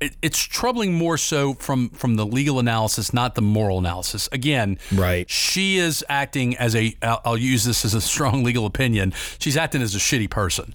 it, 0.00 0.16
it's 0.22 0.38
troubling 0.42 0.94
more 0.94 1.16
so 1.16 1.54
from 1.54 1.90
from 1.90 2.16
the 2.16 2.26
legal 2.26 2.58
analysis, 2.58 3.12
not 3.12 3.34
the 3.34 3.42
moral 3.42 3.78
analysis. 3.78 4.28
Again, 4.32 4.78
Right. 4.92 5.28
She 5.28 5.78
is 5.78 6.04
acting 6.08 6.56
as 6.56 6.74
a. 6.74 6.94
I'll, 7.02 7.20
I'll 7.24 7.38
use 7.38 7.64
this 7.64 7.84
as 7.84 7.94
a 7.94 8.00
strong 8.12 8.44
legal 8.44 8.66
opinion. 8.66 9.12
She's 9.38 9.56
acting 9.56 9.82
as 9.82 9.94
a 9.94 9.98
shitty 9.98 10.30
person. 10.30 10.74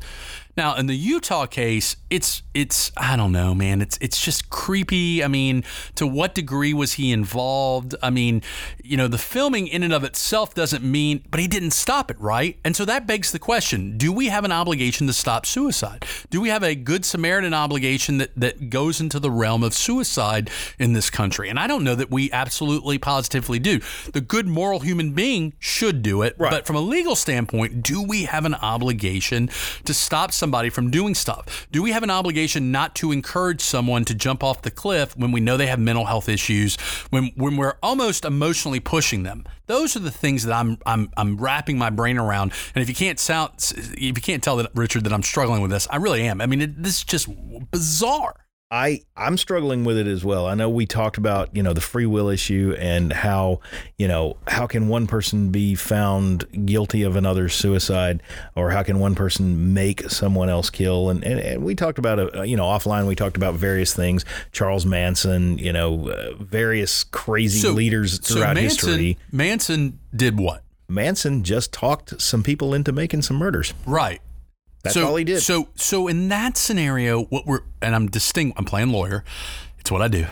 Now, 0.55 0.75
in 0.75 0.85
the 0.85 0.95
Utah 0.95 1.47
case, 1.47 1.95
it's 2.11 2.43
it's 2.53 2.91
I 2.95 3.15
don't 3.15 3.31
know, 3.31 3.55
man. 3.55 3.81
It's 3.81 3.97
it's 3.99 4.23
just 4.23 4.51
creepy. 4.51 5.23
I 5.23 5.27
mean, 5.27 5.63
to 5.95 6.05
what 6.05 6.35
degree 6.35 6.73
was 6.73 6.93
he 6.93 7.11
involved? 7.11 7.95
I 8.03 8.11
mean, 8.11 8.43
you 8.83 8.95
know, 8.95 9.07
the 9.07 9.17
filming 9.17 9.67
in 9.67 9.81
and 9.81 9.91
of 9.91 10.03
itself 10.03 10.53
doesn't 10.53 10.83
mean, 10.83 11.23
but 11.31 11.39
he 11.39 11.47
didn't 11.47 11.71
stop 11.71 12.11
it, 12.11 12.19
right? 12.19 12.59
And 12.63 12.75
so 12.75 12.85
that 12.85 13.07
begs 13.07 13.31
the 13.31 13.39
question: 13.39 13.97
Do 13.97 14.11
we 14.13 14.27
have 14.27 14.45
an 14.45 14.51
obligation 14.51 15.07
to 15.07 15.13
stop 15.13 15.47
suicide? 15.47 16.05
Do 16.29 16.39
we 16.39 16.49
have 16.49 16.61
a 16.63 16.75
good 16.75 17.03
Samaritan 17.03 17.55
obligation 17.55 18.19
that 18.19 18.31
that 18.35 18.69
goes 18.69 19.01
into 19.01 19.19
the 19.19 19.31
realm 19.31 19.63
of 19.63 19.73
suicide 19.73 20.51
in 20.77 20.93
this 20.93 21.09
country? 21.09 21.49
And 21.49 21.59
I 21.59 21.65
don't 21.65 21.83
know 21.83 21.95
that 21.95 22.11
we 22.11 22.31
absolutely 22.31 22.99
positively 22.99 23.57
do. 23.57 23.79
The 24.13 24.21
good 24.21 24.47
moral 24.47 24.81
human 24.81 25.13
being 25.13 25.53
should 25.57 26.03
do 26.03 26.21
it, 26.21 26.35
Right. 26.37 26.51
but 26.51 26.67
from 26.67 26.75
a 26.75 26.81
legal 26.81 27.15
standpoint, 27.15 27.81
do 27.81 28.03
we 28.03 28.25
have 28.25 28.45
an 28.45 28.53
obligation 28.55 29.49
to 29.85 29.93
stop 29.95 30.31
somebody 30.43 30.69
from 30.69 30.91
doing 30.91 31.15
stuff? 31.15 31.67
Do 31.71 31.81
we 31.81 31.91
have 31.91 32.03
an 32.03 32.09
obligation 32.09 32.69
not 32.69 32.95
to 32.95 33.13
encourage 33.13 33.61
someone 33.61 34.03
to 34.03 34.13
jump 34.13 34.43
off 34.43 34.61
the 34.61 34.71
cliff 34.71 35.15
when 35.15 35.31
we 35.31 35.39
know 35.39 35.55
they 35.55 35.67
have 35.67 35.79
mental 35.79 36.03
health 36.03 36.27
issues, 36.27 36.75
when 37.11 37.31
when 37.35 37.55
we're 37.55 37.75
almost 37.81 38.25
emotionally 38.25 38.81
pushing 38.81 39.23
them? 39.23 39.45
Those 39.67 39.95
are 39.95 39.99
the 39.99 40.11
things 40.11 40.43
that 40.43 40.53
I'm 40.53 40.77
I'm 40.85 41.09
I'm 41.15 41.37
wrapping 41.37 41.77
my 41.77 41.89
brain 41.89 42.17
around. 42.17 42.51
And 42.75 42.81
if 42.81 42.89
you 42.89 42.95
can't 42.95 43.21
sound 43.21 43.51
if 43.57 44.17
you 44.17 44.21
can't 44.21 44.43
tell 44.43 44.57
that 44.57 44.71
Richard 44.75 45.05
that 45.05 45.13
I'm 45.13 45.23
struggling 45.23 45.61
with 45.61 45.71
this, 45.71 45.87
I 45.89 45.95
really 45.95 46.23
am. 46.23 46.41
I 46.41 46.45
mean, 46.45 46.61
it, 46.61 46.83
this 46.83 46.97
is 46.97 47.03
just 47.05 47.29
bizarre. 47.71 48.42
I 48.73 49.01
I'm 49.15 49.37
struggling 49.37 49.85
with 49.85 49.99
it 49.99 50.07
as 50.07 50.25
well. 50.25 50.47
I 50.47 50.55
know 50.55 50.67
we 50.67 50.87
talked 50.87 51.19
about 51.19 51.55
you 51.55 51.61
know 51.61 51.73
the 51.73 51.79
free 51.79 52.07
will 52.07 52.27
issue 52.27 52.75
and 52.79 53.13
how 53.13 53.59
you 53.99 54.07
know 54.07 54.35
how 54.47 54.65
can 54.65 54.87
one 54.87 55.05
person 55.05 55.49
be 55.49 55.75
found 55.75 56.65
guilty 56.65 57.03
of 57.03 57.15
another's 57.15 57.53
suicide 57.53 58.23
or 58.55 58.71
how 58.71 58.81
can 58.81 58.97
one 58.97 59.13
person 59.13 59.75
make 59.75 60.09
someone 60.09 60.49
else 60.49 60.71
kill 60.71 61.11
and 61.11 61.23
and, 61.23 61.39
and 61.39 61.63
we 61.63 61.75
talked 61.75 61.99
about 61.99 62.35
a 62.35 62.47
you 62.47 62.57
know 62.57 62.63
offline 62.63 63.05
we 63.05 63.13
talked 63.13 63.37
about 63.37 63.53
various 63.53 63.93
things 63.93 64.25
Charles 64.51 64.87
Manson 64.87 65.59
you 65.59 65.71
know 65.71 66.09
uh, 66.09 66.33
various 66.39 67.03
crazy 67.03 67.69
leaders 67.69 68.17
throughout 68.17 68.55
Manson, 68.55 68.89
history. 68.89 69.17
Manson 69.31 69.99
did 70.15 70.39
what? 70.39 70.63
Manson 70.89 71.43
just 71.43 71.71
talked 71.71 72.19
some 72.19 72.41
people 72.41 72.73
into 72.73 72.91
making 72.91 73.21
some 73.21 73.37
murders. 73.37 73.75
Right. 73.85 74.19
That's 74.83 74.95
so, 74.95 75.07
all 75.07 75.15
he 75.15 75.23
did. 75.23 75.41
So 75.41 75.69
so 75.75 76.07
in 76.07 76.27
that 76.29 76.57
scenario, 76.57 77.23
what 77.25 77.45
we're 77.45 77.61
and 77.81 77.95
I'm 77.95 78.07
distinct 78.07 78.59
I'm 78.59 78.65
playing 78.65 78.89
lawyer. 78.89 79.23
It's 79.79 79.89
what 79.89 80.01
I 80.01 80.09
do. 80.09 80.25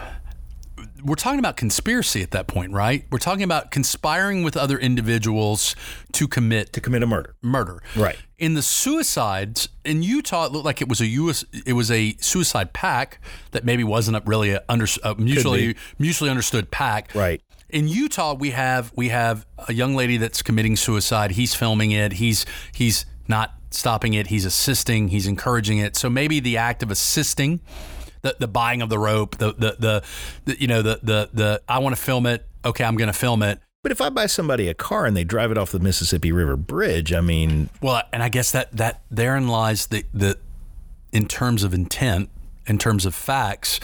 We're 1.03 1.15
talking 1.15 1.39
about 1.39 1.57
conspiracy 1.57 2.21
at 2.21 2.29
that 2.31 2.45
point, 2.45 2.73
right? 2.73 3.05
We're 3.09 3.17
talking 3.17 3.43
about 3.43 3.71
conspiring 3.71 4.43
with 4.43 4.55
other 4.55 4.77
individuals 4.77 5.75
to 6.11 6.27
commit 6.27 6.73
to 6.73 6.81
commit 6.81 7.01
a 7.01 7.07
murder. 7.07 7.33
murder. 7.41 7.81
Right. 7.95 8.17
In 8.37 8.53
the 8.53 8.61
suicides 8.61 9.69
in 9.85 10.03
Utah, 10.03 10.45
it 10.45 10.51
looked 10.51 10.65
like 10.65 10.81
it 10.81 10.89
was 10.89 10.99
a 10.99 11.07
US, 11.07 11.45
it 11.65 11.73
was 11.73 11.89
a 11.89 12.15
suicide 12.19 12.73
pack 12.73 13.19
that 13.51 13.63
maybe 13.63 13.83
wasn't 13.83 14.17
a 14.17 14.21
really 14.25 14.51
a, 14.51 14.63
under, 14.67 14.85
a 15.03 15.15
mutually 15.15 15.75
mutually 15.97 16.29
understood 16.29 16.71
pack. 16.71 17.15
Right. 17.15 17.41
In 17.69 17.87
Utah, 17.87 18.33
we 18.33 18.49
have 18.49 18.91
we 18.97 19.09
have 19.09 19.45
a 19.69 19.73
young 19.73 19.95
lady 19.95 20.17
that's 20.17 20.41
committing 20.41 20.75
suicide. 20.75 21.31
He's 21.31 21.55
filming 21.55 21.91
it. 21.91 22.13
He's 22.13 22.45
he's 22.73 23.05
not 23.29 23.55
stopping 23.71 24.13
it. 24.13 24.27
He's 24.27 24.45
assisting. 24.45 25.09
He's 25.09 25.27
encouraging 25.27 25.79
it. 25.79 25.95
So 25.95 26.09
maybe 26.09 26.39
the 26.39 26.57
act 26.57 26.83
of 26.83 26.91
assisting, 26.91 27.61
the 28.21 28.35
the 28.39 28.47
buying 28.47 28.81
of 28.81 28.89
the 28.89 28.99
rope, 28.99 29.37
the 29.37 29.53
the 29.53 29.75
the, 29.79 30.03
the 30.45 30.61
you 30.61 30.67
know 30.67 30.81
the 30.81 30.99
the 31.01 31.29
the 31.33 31.61
I 31.67 31.79
want 31.79 31.95
to 31.95 32.01
film 32.01 32.25
it. 32.25 32.47
Okay, 32.63 32.83
I'm 32.83 32.95
going 32.95 33.11
to 33.11 33.17
film 33.17 33.41
it. 33.43 33.59
But 33.83 33.91
if 33.91 33.99
I 33.99 34.09
buy 34.09 34.27
somebody 34.27 34.67
a 34.67 34.75
car 34.75 35.07
and 35.07 35.17
they 35.17 35.23
drive 35.23 35.49
it 35.49 35.57
off 35.57 35.71
the 35.71 35.79
Mississippi 35.79 36.31
River 36.31 36.55
Bridge, 36.55 37.13
I 37.13 37.21
mean, 37.21 37.69
Well, 37.81 38.03
and 38.13 38.21
I 38.21 38.29
guess 38.29 38.51
that 38.51 38.71
that 38.73 39.01
therein 39.09 39.47
lies 39.47 39.87
the 39.87 40.05
the 40.13 40.37
in 41.11 41.27
terms 41.27 41.63
of 41.63 41.73
intent, 41.73 42.29
in 42.67 42.77
terms 42.77 43.05
of 43.05 43.15
facts. 43.15 43.79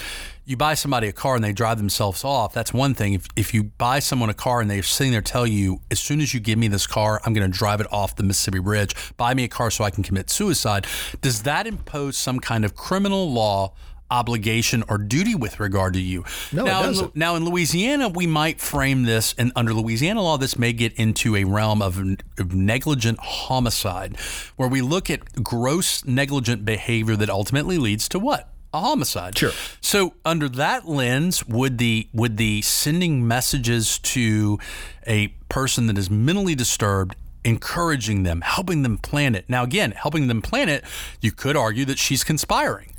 You 0.48 0.56
buy 0.56 0.72
somebody 0.72 1.08
a 1.08 1.12
car 1.12 1.34
and 1.34 1.44
they 1.44 1.52
drive 1.52 1.76
themselves 1.76 2.24
off. 2.24 2.54
That's 2.54 2.72
one 2.72 2.94
thing. 2.94 3.12
If, 3.12 3.26
if 3.36 3.52
you 3.52 3.64
buy 3.64 3.98
someone 3.98 4.30
a 4.30 4.34
car 4.34 4.62
and 4.62 4.70
they're 4.70 4.82
sitting 4.82 5.12
there 5.12 5.20
tell 5.20 5.46
you, 5.46 5.82
as 5.90 5.98
soon 5.98 6.22
as 6.22 6.32
you 6.32 6.40
give 6.40 6.58
me 6.58 6.68
this 6.68 6.86
car, 6.86 7.20
I'm 7.26 7.34
going 7.34 7.52
to 7.52 7.54
drive 7.54 7.82
it 7.82 7.86
off 7.92 8.16
the 8.16 8.22
Mississippi 8.22 8.58
Bridge. 8.58 8.96
Buy 9.18 9.34
me 9.34 9.44
a 9.44 9.48
car 9.48 9.70
so 9.70 9.84
I 9.84 9.90
can 9.90 10.02
commit 10.02 10.30
suicide. 10.30 10.86
Does 11.20 11.42
that 11.42 11.66
impose 11.66 12.16
some 12.16 12.40
kind 12.40 12.64
of 12.64 12.74
criminal 12.74 13.30
law 13.30 13.74
obligation 14.10 14.82
or 14.88 14.96
duty 14.96 15.34
with 15.34 15.60
regard 15.60 15.92
to 15.92 16.00
you? 16.00 16.24
No, 16.50 16.62
it 16.62 16.64
now, 16.64 16.78
in, 16.78 16.86
doesn't. 16.86 17.14
now 17.16 17.36
in 17.36 17.44
Louisiana, 17.44 18.08
we 18.08 18.26
might 18.26 18.58
frame 18.58 19.02
this, 19.02 19.34
and 19.36 19.52
under 19.54 19.74
Louisiana 19.74 20.22
law, 20.22 20.38
this 20.38 20.58
may 20.58 20.72
get 20.72 20.94
into 20.94 21.36
a 21.36 21.44
realm 21.44 21.82
of, 21.82 21.98
of 22.38 22.54
negligent 22.54 23.18
homicide, 23.18 24.16
where 24.56 24.70
we 24.70 24.80
look 24.80 25.10
at 25.10 25.42
gross 25.42 26.06
negligent 26.06 26.64
behavior 26.64 27.16
that 27.16 27.28
ultimately 27.28 27.76
leads 27.76 28.08
to 28.08 28.18
what? 28.18 28.48
A 28.72 28.80
homicide. 28.80 29.38
Sure. 29.38 29.52
So 29.80 30.14
under 30.24 30.48
that 30.50 30.86
lens, 30.86 31.46
would 31.46 31.78
the 31.78 32.08
would 32.12 32.36
the 32.36 32.62
sending 32.62 33.26
messages 33.26 33.98
to 34.00 34.58
a 35.06 35.28
person 35.48 35.86
that 35.86 35.96
is 35.96 36.10
mentally 36.10 36.54
disturbed 36.54 37.16
encouraging 37.44 38.24
them, 38.24 38.42
helping 38.42 38.82
them 38.82 38.98
plan 38.98 39.34
it. 39.34 39.48
Now, 39.48 39.64
again, 39.64 39.92
helping 39.92 40.28
them 40.28 40.42
plan 40.42 40.68
it, 40.68 40.84
you 41.20 41.32
could 41.32 41.56
argue 41.56 41.84
that 41.86 41.98
she's 41.98 42.24
conspiring. 42.24 42.92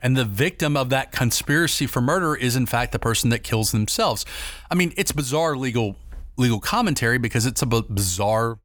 And 0.00 0.16
the 0.16 0.24
victim 0.24 0.76
of 0.76 0.90
that 0.90 1.10
conspiracy 1.10 1.86
for 1.86 2.00
murder 2.00 2.34
is, 2.34 2.54
in 2.54 2.66
fact, 2.66 2.92
the 2.92 2.98
person 2.98 3.30
that 3.30 3.42
kills 3.42 3.72
themselves. 3.72 4.24
I 4.70 4.74
mean, 4.74 4.92
it's 4.96 5.12
bizarre 5.12 5.56
legal 5.56 5.96
legal 6.36 6.60
commentary 6.60 7.18
because 7.18 7.46
it's 7.46 7.62
a 7.62 7.66
b- 7.66 7.82
bizarre. 7.88 8.58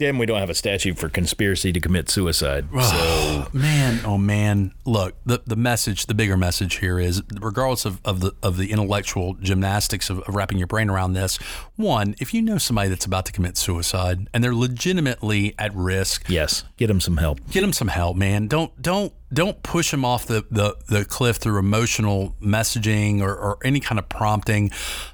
Damn, 0.00 0.16
we 0.16 0.26
don't 0.26 0.38
have 0.38 0.48
a 0.48 0.54
statute 0.54 0.96
for 0.96 1.08
conspiracy 1.08 1.72
to 1.72 1.80
commit 1.80 2.08
suicide. 2.08 2.68
So 2.70 3.48
Man, 3.52 4.00
oh 4.04 4.16
man! 4.16 4.72
Look, 4.84 5.16
the 5.26 5.42
the 5.44 5.56
message, 5.56 6.06
the 6.06 6.14
bigger 6.14 6.36
message 6.36 6.76
here 6.76 7.00
is, 7.00 7.20
regardless 7.40 7.84
of, 7.84 8.00
of 8.04 8.20
the 8.20 8.32
of 8.40 8.58
the 8.58 8.70
intellectual 8.70 9.34
gymnastics 9.34 10.08
of, 10.08 10.20
of 10.20 10.36
wrapping 10.36 10.56
your 10.56 10.68
brain 10.68 10.88
around 10.88 11.14
this, 11.14 11.38
one, 11.74 12.14
if 12.20 12.32
you 12.32 12.42
know 12.42 12.58
somebody 12.58 12.88
that's 12.88 13.06
about 13.06 13.26
to 13.26 13.32
commit 13.32 13.56
suicide 13.56 14.28
and 14.32 14.44
they're 14.44 14.54
legitimately 14.54 15.56
at 15.58 15.74
risk, 15.74 16.28
yes, 16.30 16.62
get 16.76 16.86
them 16.86 17.00
some 17.00 17.16
help. 17.16 17.40
get 17.50 17.62
them 17.62 17.72
some 17.72 17.88
help, 17.88 18.16
man. 18.16 18.46
Don't 18.46 18.80
don't 18.80 19.12
don't 19.32 19.62
push 19.62 19.90
them 19.90 20.04
off 20.04 20.26
the, 20.26 20.46
the, 20.50 20.74
the 20.88 21.04
cliff 21.04 21.36
through 21.36 21.58
emotional 21.58 22.34
messaging 22.40 23.20
or, 23.20 23.34
or 23.34 23.58
any 23.62 23.78
kind 23.80 23.98
of 23.98 24.08
prompting. 24.08 24.70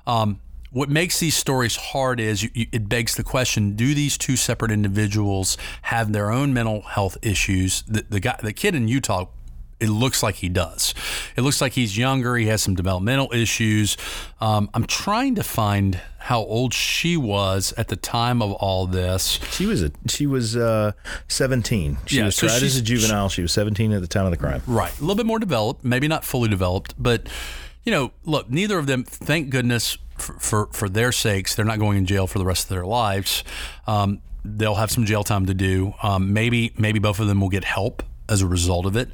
Um, 0.06 0.40
what 0.75 0.88
makes 0.90 1.21
these 1.21 1.37
stories 1.37 1.76
hard 1.76 2.19
is 2.21 2.43
you, 2.43 2.50
you, 2.52 2.66
it 2.73 2.88
begs 2.88 3.14
the 3.14 3.23
question: 3.25 3.76
Do 3.76 3.95
these 3.95 4.19
two 4.19 4.37
separate 4.37 4.71
individuals 4.71 5.57
have 5.83 6.12
their 6.12 6.31
own 6.31 6.52
mental 6.52 6.83
health 6.83 7.16
issues? 7.23 7.83
The, 7.83 8.04
the 8.09 8.21
guy, 8.21 8.38
the 8.43 8.52
kid 8.52 8.75
in 8.75 8.88
Utah. 8.88 9.26
It 9.81 9.88
looks 9.90 10.23
like 10.23 10.37
he 10.37 10.49
does. 10.49 10.95
It 11.37 11.43
looks 11.43 11.61
like 11.61 11.73
he's 11.73 11.99
younger. 11.99 12.37
He 12.37 12.47
has 12.47 12.62
some 12.62 12.75
developmental 12.75 13.31
issues. 13.35 13.97
Um, 14.40 14.71
I'm 14.73 14.87
trying 14.87 15.35
to 15.35 15.43
find 15.43 16.00
how 16.21 16.38
old 16.40 16.73
she 16.73 17.16
was 17.19 17.75
at 17.76 17.88
the 17.88 17.97
time 17.97 18.40
of 18.40 18.52
all 18.52 18.87
this. 18.87 19.40
She 19.50 19.66
was 19.66 19.83
a 19.83 19.90
she 20.09 20.26
was 20.26 20.57
uh, 20.57 20.93
seventeen. 21.28 21.99
She 22.07 22.19
Yeah, 22.19 22.26
was 22.26 22.37
so 22.37 22.47
tried 22.47 22.62
as 22.62 22.76
a 22.76 22.83
juvenile. 22.83 23.28
She 23.28 23.43
was 23.43 23.52
seventeen 23.52 23.93
at 23.93 24.00
the 24.00 24.07
time 24.07 24.25
of 24.25 24.31
the 24.31 24.38
crime. 24.38 24.62
Right. 24.66 24.97
A 24.97 25.00
little 25.00 25.16
bit 25.16 25.26
more 25.26 25.38
developed, 25.40 25.85
maybe 25.85 26.09
not 26.09 26.25
fully 26.25 26.49
developed, 26.49 26.95
but 26.97 27.28
you 27.85 27.93
know, 27.93 28.12
look, 28.25 28.49
neither 28.49 28.78
of 28.78 28.87
them, 28.87 29.04
thank 29.04 29.50
goodness 29.50 29.99
for, 30.18 30.66
for, 30.73 30.88
their 30.88 31.12
sakes, 31.12 31.54
they're 31.54 31.64
not 31.64 31.78
going 31.78 31.99
in 31.99 32.06
jail 32.06 32.26
for 32.26 32.38
the 32.38 32.44
rest 32.44 32.64
of 32.64 32.68
their 32.71 32.87
lives. 32.87 33.44
Um, 33.87 34.21
they'll 34.44 34.76
have 34.76 34.90
some 34.90 35.04
jail 35.06 35.25
time 35.25 35.47
to 35.47 35.54
do. 35.54 35.94
Um, 36.02 36.33
maybe, 36.33 36.73
maybe 36.78 36.99
both 36.99 37.21
of 37.21 37.26
them 37.26 37.40
will 37.40 37.49
get 37.49 37.64
help 37.64 38.02
as 38.28 38.42
a 38.42 38.47
result 38.47 38.87
of 38.87 38.97
it. 38.97 39.11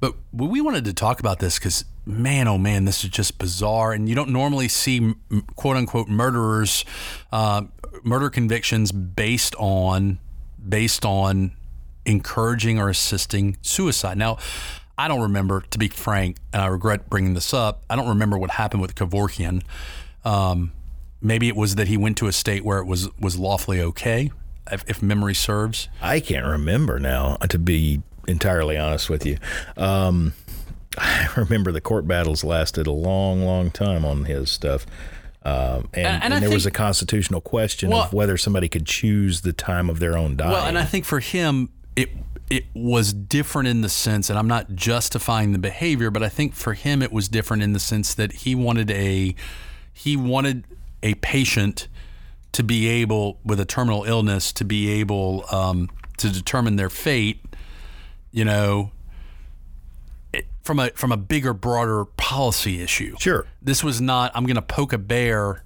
But 0.00 0.14
we 0.32 0.62
wanted 0.62 0.86
to 0.86 0.94
talk 0.94 1.20
about 1.20 1.40
this 1.40 1.58
because, 1.58 1.84
man, 2.06 2.48
oh 2.48 2.56
man, 2.56 2.86
this 2.86 3.04
is 3.04 3.10
just 3.10 3.38
bizarre. 3.38 3.92
And 3.92 4.08
you 4.08 4.14
don't 4.14 4.30
normally 4.30 4.68
see 4.68 5.14
quote 5.56 5.76
unquote 5.76 6.08
murderers, 6.08 6.86
uh, 7.30 7.64
murder 8.02 8.30
convictions 8.30 8.92
based 8.92 9.54
on 9.56 10.18
based 10.66 11.04
on 11.04 11.52
encouraging 12.06 12.78
or 12.78 12.88
assisting 12.88 13.58
suicide. 13.60 14.16
Now, 14.16 14.38
I 14.96 15.08
don't 15.08 15.22
remember, 15.22 15.64
to 15.70 15.78
be 15.78 15.88
frank, 15.88 16.36
and 16.52 16.60
I 16.60 16.66
regret 16.66 17.08
bringing 17.08 17.34
this 17.34 17.54
up. 17.54 17.82
I 17.88 17.96
don't 17.96 18.08
remember 18.08 18.38
what 18.38 18.52
happened 18.52 18.82
with 18.82 18.94
Kevorkian. 18.94 19.62
Um, 20.24 20.72
maybe 21.20 21.48
it 21.48 21.56
was 21.56 21.76
that 21.76 21.88
he 21.88 21.96
went 21.96 22.16
to 22.18 22.26
a 22.26 22.32
state 22.32 22.64
where 22.64 22.78
it 22.78 22.86
was 22.86 23.08
was 23.18 23.38
lawfully 23.38 23.80
okay, 23.80 24.30
if, 24.70 24.84
if 24.88 25.02
memory 25.02 25.34
serves. 25.34 25.88
I 26.00 26.20
can't 26.20 26.46
remember 26.46 26.98
now, 26.98 27.36
to 27.36 27.58
be 27.58 28.02
entirely 28.26 28.76
honest 28.76 29.10
with 29.10 29.26
you. 29.26 29.38
Um, 29.76 30.34
I 30.98 31.28
remember 31.36 31.72
the 31.72 31.80
court 31.80 32.06
battles 32.06 32.44
lasted 32.44 32.86
a 32.86 32.92
long, 32.92 33.42
long 33.42 33.70
time 33.70 34.04
on 34.04 34.24
his 34.24 34.50
stuff. 34.50 34.86
Um, 35.42 35.88
and, 35.94 36.06
and, 36.06 36.06
and, 36.06 36.24
and 36.24 36.32
there 36.34 36.40
think, 36.40 36.54
was 36.54 36.66
a 36.66 36.70
constitutional 36.70 37.40
question 37.40 37.90
well, 37.90 38.02
of 38.02 38.12
whether 38.12 38.36
somebody 38.36 38.68
could 38.68 38.84
choose 38.84 39.40
the 39.40 39.54
time 39.54 39.88
of 39.88 39.98
their 39.98 40.16
own 40.16 40.36
dying. 40.36 40.52
Well, 40.52 40.66
and 40.66 40.78
I 40.78 40.84
think 40.84 41.04
for 41.04 41.20
him, 41.20 41.70
it 41.96 42.10
it 42.50 42.64
was 42.74 43.12
different 43.12 43.68
in 43.68 43.80
the 43.80 43.88
sense, 43.88 44.28
and 44.28 44.38
I'm 44.38 44.48
not 44.48 44.74
justifying 44.74 45.52
the 45.52 45.58
behavior, 45.58 46.10
but 46.10 46.22
I 46.22 46.28
think 46.28 46.54
for 46.54 46.74
him 46.74 47.00
it 47.00 47.12
was 47.12 47.28
different 47.28 47.62
in 47.62 47.72
the 47.72 47.78
sense 47.78 48.12
that 48.14 48.32
he 48.32 48.54
wanted 48.54 48.90
a 48.90 49.34
he 50.00 50.16
wanted 50.16 50.64
a 51.02 51.12
patient 51.16 51.86
to 52.52 52.62
be 52.62 52.88
able 52.88 53.38
with 53.44 53.60
a 53.60 53.66
terminal 53.66 54.04
illness 54.04 54.50
to 54.50 54.64
be 54.64 54.90
able 54.90 55.44
um, 55.52 55.90
to 56.16 56.30
determine 56.30 56.76
their 56.76 56.88
fate, 56.88 57.44
you 58.32 58.42
know, 58.42 58.92
from 60.62 60.80
a 60.80 60.88
from 60.90 61.12
a 61.12 61.18
bigger, 61.18 61.52
broader 61.52 62.06
policy 62.06 62.80
issue. 62.80 63.14
Sure, 63.18 63.46
this 63.60 63.84
was 63.84 64.00
not. 64.00 64.32
I'm 64.34 64.46
going 64.46 64.56
to 64.56 64.62
poke 64.62 64.94
a 64.94 64.98
bear 64.98 65.64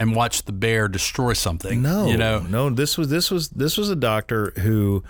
and 0.00 0.16
watch 0.16 0.42
the 0.46 0.52
bear 0.52 0.88
destroy 0.88 1.32
something. 1.34 1.80
No, 1.80 2.08
you 2.08 2.16
know, 2.16 2.40
no. 2.40 2.70
This 2.70 2.98
was 2.98 3.08
this 3.08 3.30
was 3.30 3.50
this 3.50 3.78
was 3.78 3.88
a 3.88 3.96
doctor 3.96 4.50
who 4.56 5.04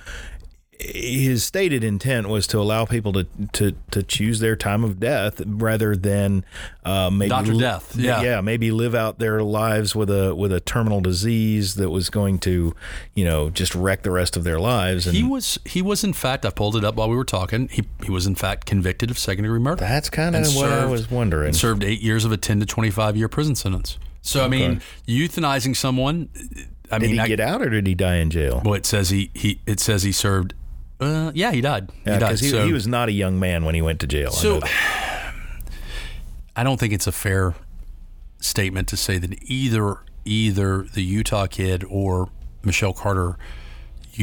his 0.80 1.44
stated 1.44 1.84
intent 1.84 2.28
was 2.28 2.46
to 2.48 2.58
allow 2.58 2.84
people 2.84 3.12
to, 3.12 3.26
to, 3.52 3.76
to 3.90 4.02
choose 4.02 4.40
their 4.40 4.56
time 4.56 4.82
of 4.82 4.98
death 4.98 5.42
rather 5.46 5.94
than 5.94 6.44
uh, 6.84 7.10
maybe 7.10 7.28
Doctor 7.28 7.54
li- 7.54 7.60
Death. 7.60 7.96
Yeah, 7.96 8.22
yeah, 8.22 8.40
maybe 8.40 8.70
live 8.70 8.94
out 8.94 9.18
their 9.18 9.42
lives 9.42 9.94
with 9.94 10.10
a 10.10 10.34
with 10.34 10.52
a 10.52 10.60
terminal 10.60 11.00
disease 11.00 11.74
that 11.74 11.90
was 11.90 12.08
going 12.08 12.38
to, 12.40 12.74
you 13.14 13.24
know, 13.24 13.50
just 13.50 13.74
wreck 13.74 14.02
the 14.02 14.10
rest 14.10 14.36
of 14.36 14.44
their 14.44 14.58
lives. 14.58 15.06
And 15.06 15.16
he 15.16 15.22
was 15.22 15.58
he 15.64 15.82
was 15.82 16.02
in 16.02 16.12
fact 16.12 16.46
I 16.46 16.50
pulled 16.50 16.76
it 16.76 16.84
up 16.84 16.96
while 16.96 17.08
we 17.08 17.16
were 17.16 17.24
talking. 17.24 17.68
He 17.68 17.84
he 18.02 18.10
was 18.10 18.26
in 18.26 18.34
fact 18.34 18.66
convicted 18.66 19.10
of 19.10 19.18
second 19.18 19.44
degree 19.44 19.60
murder. 19.60 19.80
That's 19.80 20.10
kind 20.10 20.34
of 20.34 20.42
what 20.42 20.50
served, 20.50 20.72
I 20.72 20.86
was 20.86 21.10
wondering. 21.10 21.52
served 21.52 21.84
eight 21.84 22.00
years 22.00 22.24
of 22.24 22.32
a 22.32 22.36
ten 22.36 22.60
to 22.60 22.66
twenty 22.66 22.90
five 22.90 23.16
year 23.16 23.28
prison 23.28 23.54
sentence. 23.54 23.98
So 24.22 24.44
okay. 24.44 24.46
I 24.64 24.68
mean, 24.68 24.82
euthanizing 25.06 25.76
someone. 25.76 26.28
I 26.92 26.98
did 26.98 27.06
mean, 27.06 27.14
he 27.16 27.20
I, 27.20 27.28
get 27.28 27.40
out 27.40 27.62
or 27.62 27.70
did 27.70 27.86
he 27.86 27.94
die 27.94 28.16
in 28.16 28.30
jail? 28.30 28.62
Well, 28.64 28.74
it 28.74 28.84
says 28.84 29.10
he, 29.10 29.30
he 29.32 29.60
it 29.66 29.78
says 29.78 30.02
he 30.02 30.12
served 30.12 30.54
uh, 31.00 31.32
yeah, 31.34 31.50
he 31.52 31.60
died. 31.60 31.90
Yeah, 32.06 32.18
because 32.18 32.40
he, 32.40 32.46
he, 32.46 32.52
so, 32.52 32.66
he, 32.66 32.72
was 32.72 32.86
not 32.86 33.08
a 33.08 33.12
young 33.12 33.40
man 33.40 33.64
when 33.64 33.74
he 33.74 33.82
went 33.82 34.00
to 34.00 34.06
jail. 34.06 34.30
So 34.30 34.60
I, 36.56 36.62
don't 36.62 36.78
think 36.78 36.92
it's 36.92 37.06
a 37.06 37.12
fair 37.12 37.54
statement 38.38 38.88
to 38.88 38.96
say 38.96 39.18
that 39.18 39.42
either 39.42 39.98
either 40.24 40.82
the 40.82 41.02
Utah 41.02 41.46
kid 41.46 41.84
or 41.88 42.28
Michelle 42.62 42.92
Carter 42.92 43.38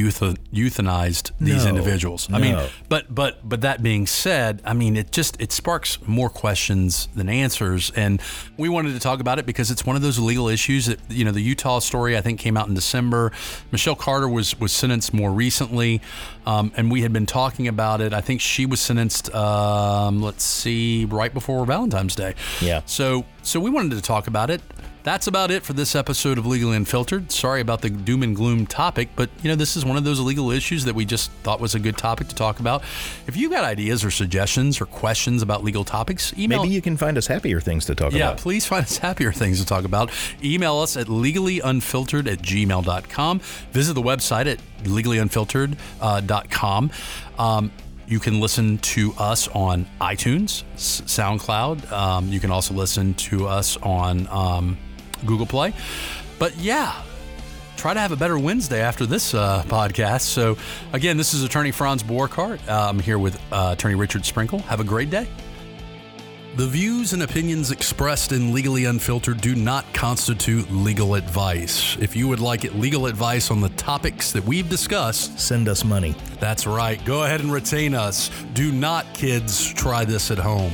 euthanized 0.05 1.31
these 1.39 1.63
no, 1.63 1.69
individuals. 1.69 2.27
I 2.31 2.39
no. 2.39 2.39
mean, 2.39 2.69
but 2.89 3.13
but 3.13 3.47
but 3.47 3.61
that 3.61 3.81
being 3.81 4.07
said, 4.07 4.61
I 4.65 4.73
mean 4.73 4.95
it 4.95 5.11
just 5.11 5.39
it 5.41 5.51
sparks 5.51 5.99
more 6.07 6.29
questions 6.29 7.07
than 7.15 7.29
answers, 7.29 7.91
and 7.95 8.21
we 8.57 8.69
wanted 8.69 8.93
to 8.93 8.99
talk 8.99 9.19
about 9.19 9.39
it 9.39 9.45
because 9.45 9.71
it's 9.71 9.85
one 9.85 9.95
of 9.95 10.01
those 10.01 10.19
legal 10.19 10.47
issues 10.47 10.87
that 10.87 10.99
you 11.09 11.25
know 11.25 11.31
the 11.31 11.41
Utah 11.41 11.79
story 11.79 12.17
I 12.17 12.21
think 12.21 12.39
came 12.39 12.57
out 12.57 12.67
in 12.67 12.73
December. 12.73 13.31
Michelle 13.71 13.95
Carter 13.95 14.29
was 14.29 14.59
was 14.59 14.71
sentenced 14.71 15.13
more 15.13 15.31
recently, 15.31 16.01
um, 16.45 16.71
and 16.77 16.91
we 16.91 17.01
had 17.01 17.13
been 17.13 17.25
talking 17.25 17.67
about 17.67 18.01
it. 18.01 18.13
I 18.13 18.21
think 18.21 18.41
she 18.41 18.65
was 18.65 18.79
sentenced. 18.79 19.33
Um, 19.33 20.21
let's 20.21 20.43
see, 20.43 21.05
right 21.05 21.33
before 21.33 21.65
Valentine's 21.65 22.15
Day. 22.15 22.35
Yeah. 22.61 22.81
So 22.85 23.25
so 23.43 23.59
we 23.59 23.69
wanted 23.69 23.95
to 23.95 24.01
talk 24.01 24.27
about 24.27 24.49
it. 24.49 24.61
That's 25.07 25.27
about 25.27 25.51
it 25.51 25.63
for 25.63 25.71
this 25.71 25.95
episode 25.95 26.37
of 26.37 26.45
Legally 26.45 26.75
Unfiltered. 26.75 27.31
Sorry 27.31 27.61
about 27.61 27.81
the 27.81 27.89
doom 27.89 28.23
and 28.23 28.35
gloom 28.35 28.67
topic, 28.67 29.07
but 29.15 29.29
you 29.41 29.47
know, 29.47 29.55
this 29.55 29.77
is 29.77 29.85
one 29.85 29.95
of 29.95 30.03
those 30.03 30.19
legal 30.19 30.51
issues 30.51 30.83
that 30.83 30.95
we 30.95 31.05
just 31.05 31.31
thought 31.43 31.61
was 31.61 31.75
a 31.75 31.79
good 31.79 31.97
topic 31.97 32.27
to 32.27 32.35
talk 32.35 32.59
about. 32.59 32.83
If 33.25 33.37
you 33.37 33.49
got 33.49 33.63
ideas 33.63 34.03
or 34.03 34.11
suggestions 34.11 34.81
or 34.81 34.85
questions 34.85 35.41
about 35.41 35.63
legal 35.63 35.85
topics, 35.85 36.37
email. 36.37 36.61
Maybe 36.61 36.75
you 36.75 36.81
can 36.81 36.97
find 36.97 37.17
us 37.17 37.25
happier 37.25 37.61
things 37.61 37.85
to 37.85 37.95
talk 37.95 38.11
yeah, 38.11 38.25
about. 38.25 38.37
Yeah, 38.37 38.43
please 38.43 38.65
find 38.65 38.83
us 38.83 38.97
happier 38.97 39.31
things 39.31 39.61
to 39.61 39.65
talk 39.65 39.85
about. 39.85 40.11
Email 40.43 40.79
us 40.79 40.97
at 40.97 41.07
legallyunfiltered 41.07 42.29
at 42.29 42.39
gmail.com. 42.39 43.39
Visit 43.71 43.93
the 43.93 44.01
website 44.01 44.47
at 44.47 44.59
legallyunfiltered.com. 44.83 46.91
Uh, 47.39 47.41
um, 47.41 47.71
you 48.07 48.19
can 48.19 48.41
listen 48.41 48.77
to 48.79 49.13
us 49.17 49.47
on 49.47 49.85
iTunes, 50.01 50.65
SoundCloud. 50.75 51.89
Um, 51.93 52.27
you 52.27 52.41
can 52.41 52.51
also 52.51 52.73
listen 52.73 53.13
to 53.13 53.47
us 53.47 53.77
on 53.77 54.27
um, 54.27 54.77
Google 55.25 55.45
Play. 55.45 55.73
But 56.39 56.55
yeah, 56.57 57.01
try 57.77 57.93
to 57.93 57.99
have 57.99 58.11
a 58.11 58.15
better 58.15 58.37
Wednesday 58.37 58.81
after 58.81 59.05
this 59.05 59.33
uh, 59.33 59.63
podcast. 59.67 60.21
So, 60.21 60.57
again, 60.93 61.17
this 61.17 61.33
is 61.33 61.43
Attorney 61.43 61.71
Franz 61.71 62.03
Borghardt. 62.03 62.59
Uh, 62.67 62.89
I'm 62.89 62.99
here 62.99 63.19
with 63.19 63.39
uh, 63.51 63.71
Attorney 63.73 63.95
Richard 63.95 64.25
Sprinkle. 64.25 64.59
Have 64.59 64.79
a 64.79 64.83
great 64.83 65.09
day. 65.09 65.27
The 66.55 66.65
views 66.65 67.13
and 67.13 67.21
opinions 67.21 67.69
expressed 67.69 68.31
in 68.31 68.51
Legally 68.51 68.85
Unfiltered 68.85 69.41
do 69.41 69.53
not 69.53 69.85
constitute 69.93 70.71
legal 70.71 71.13
advice. 71.13 71.95
If 71.99 72.15
you 72.15 72.27
would 72.29 72.39
like 72.39 72.63
legal 72.73 73.05
advice 73.05 73.51
on 73.51 73.61
the 73.61 73.69
topics 73.69 74.31
that 74.31 74.43
we've 74.43 74.67
discussed, 74.67 75.39
send 75.39 75.69
us 75.69 75.83
money. 75.83 76.15
That's 76.39 76.65
right. 76.65 77.03
Go 77.05 77.25
ahead 77.25 77.41
and 77.41 77.53
retain 77.53 77.93
us. 77.93 78.31
Do 78.55 78.71
not, 78.71 79.05
kids, 79.13 79.71
try 79.71 80.03
this 80.03 80.31
at 80.31 80.39
home. 80.39 80.73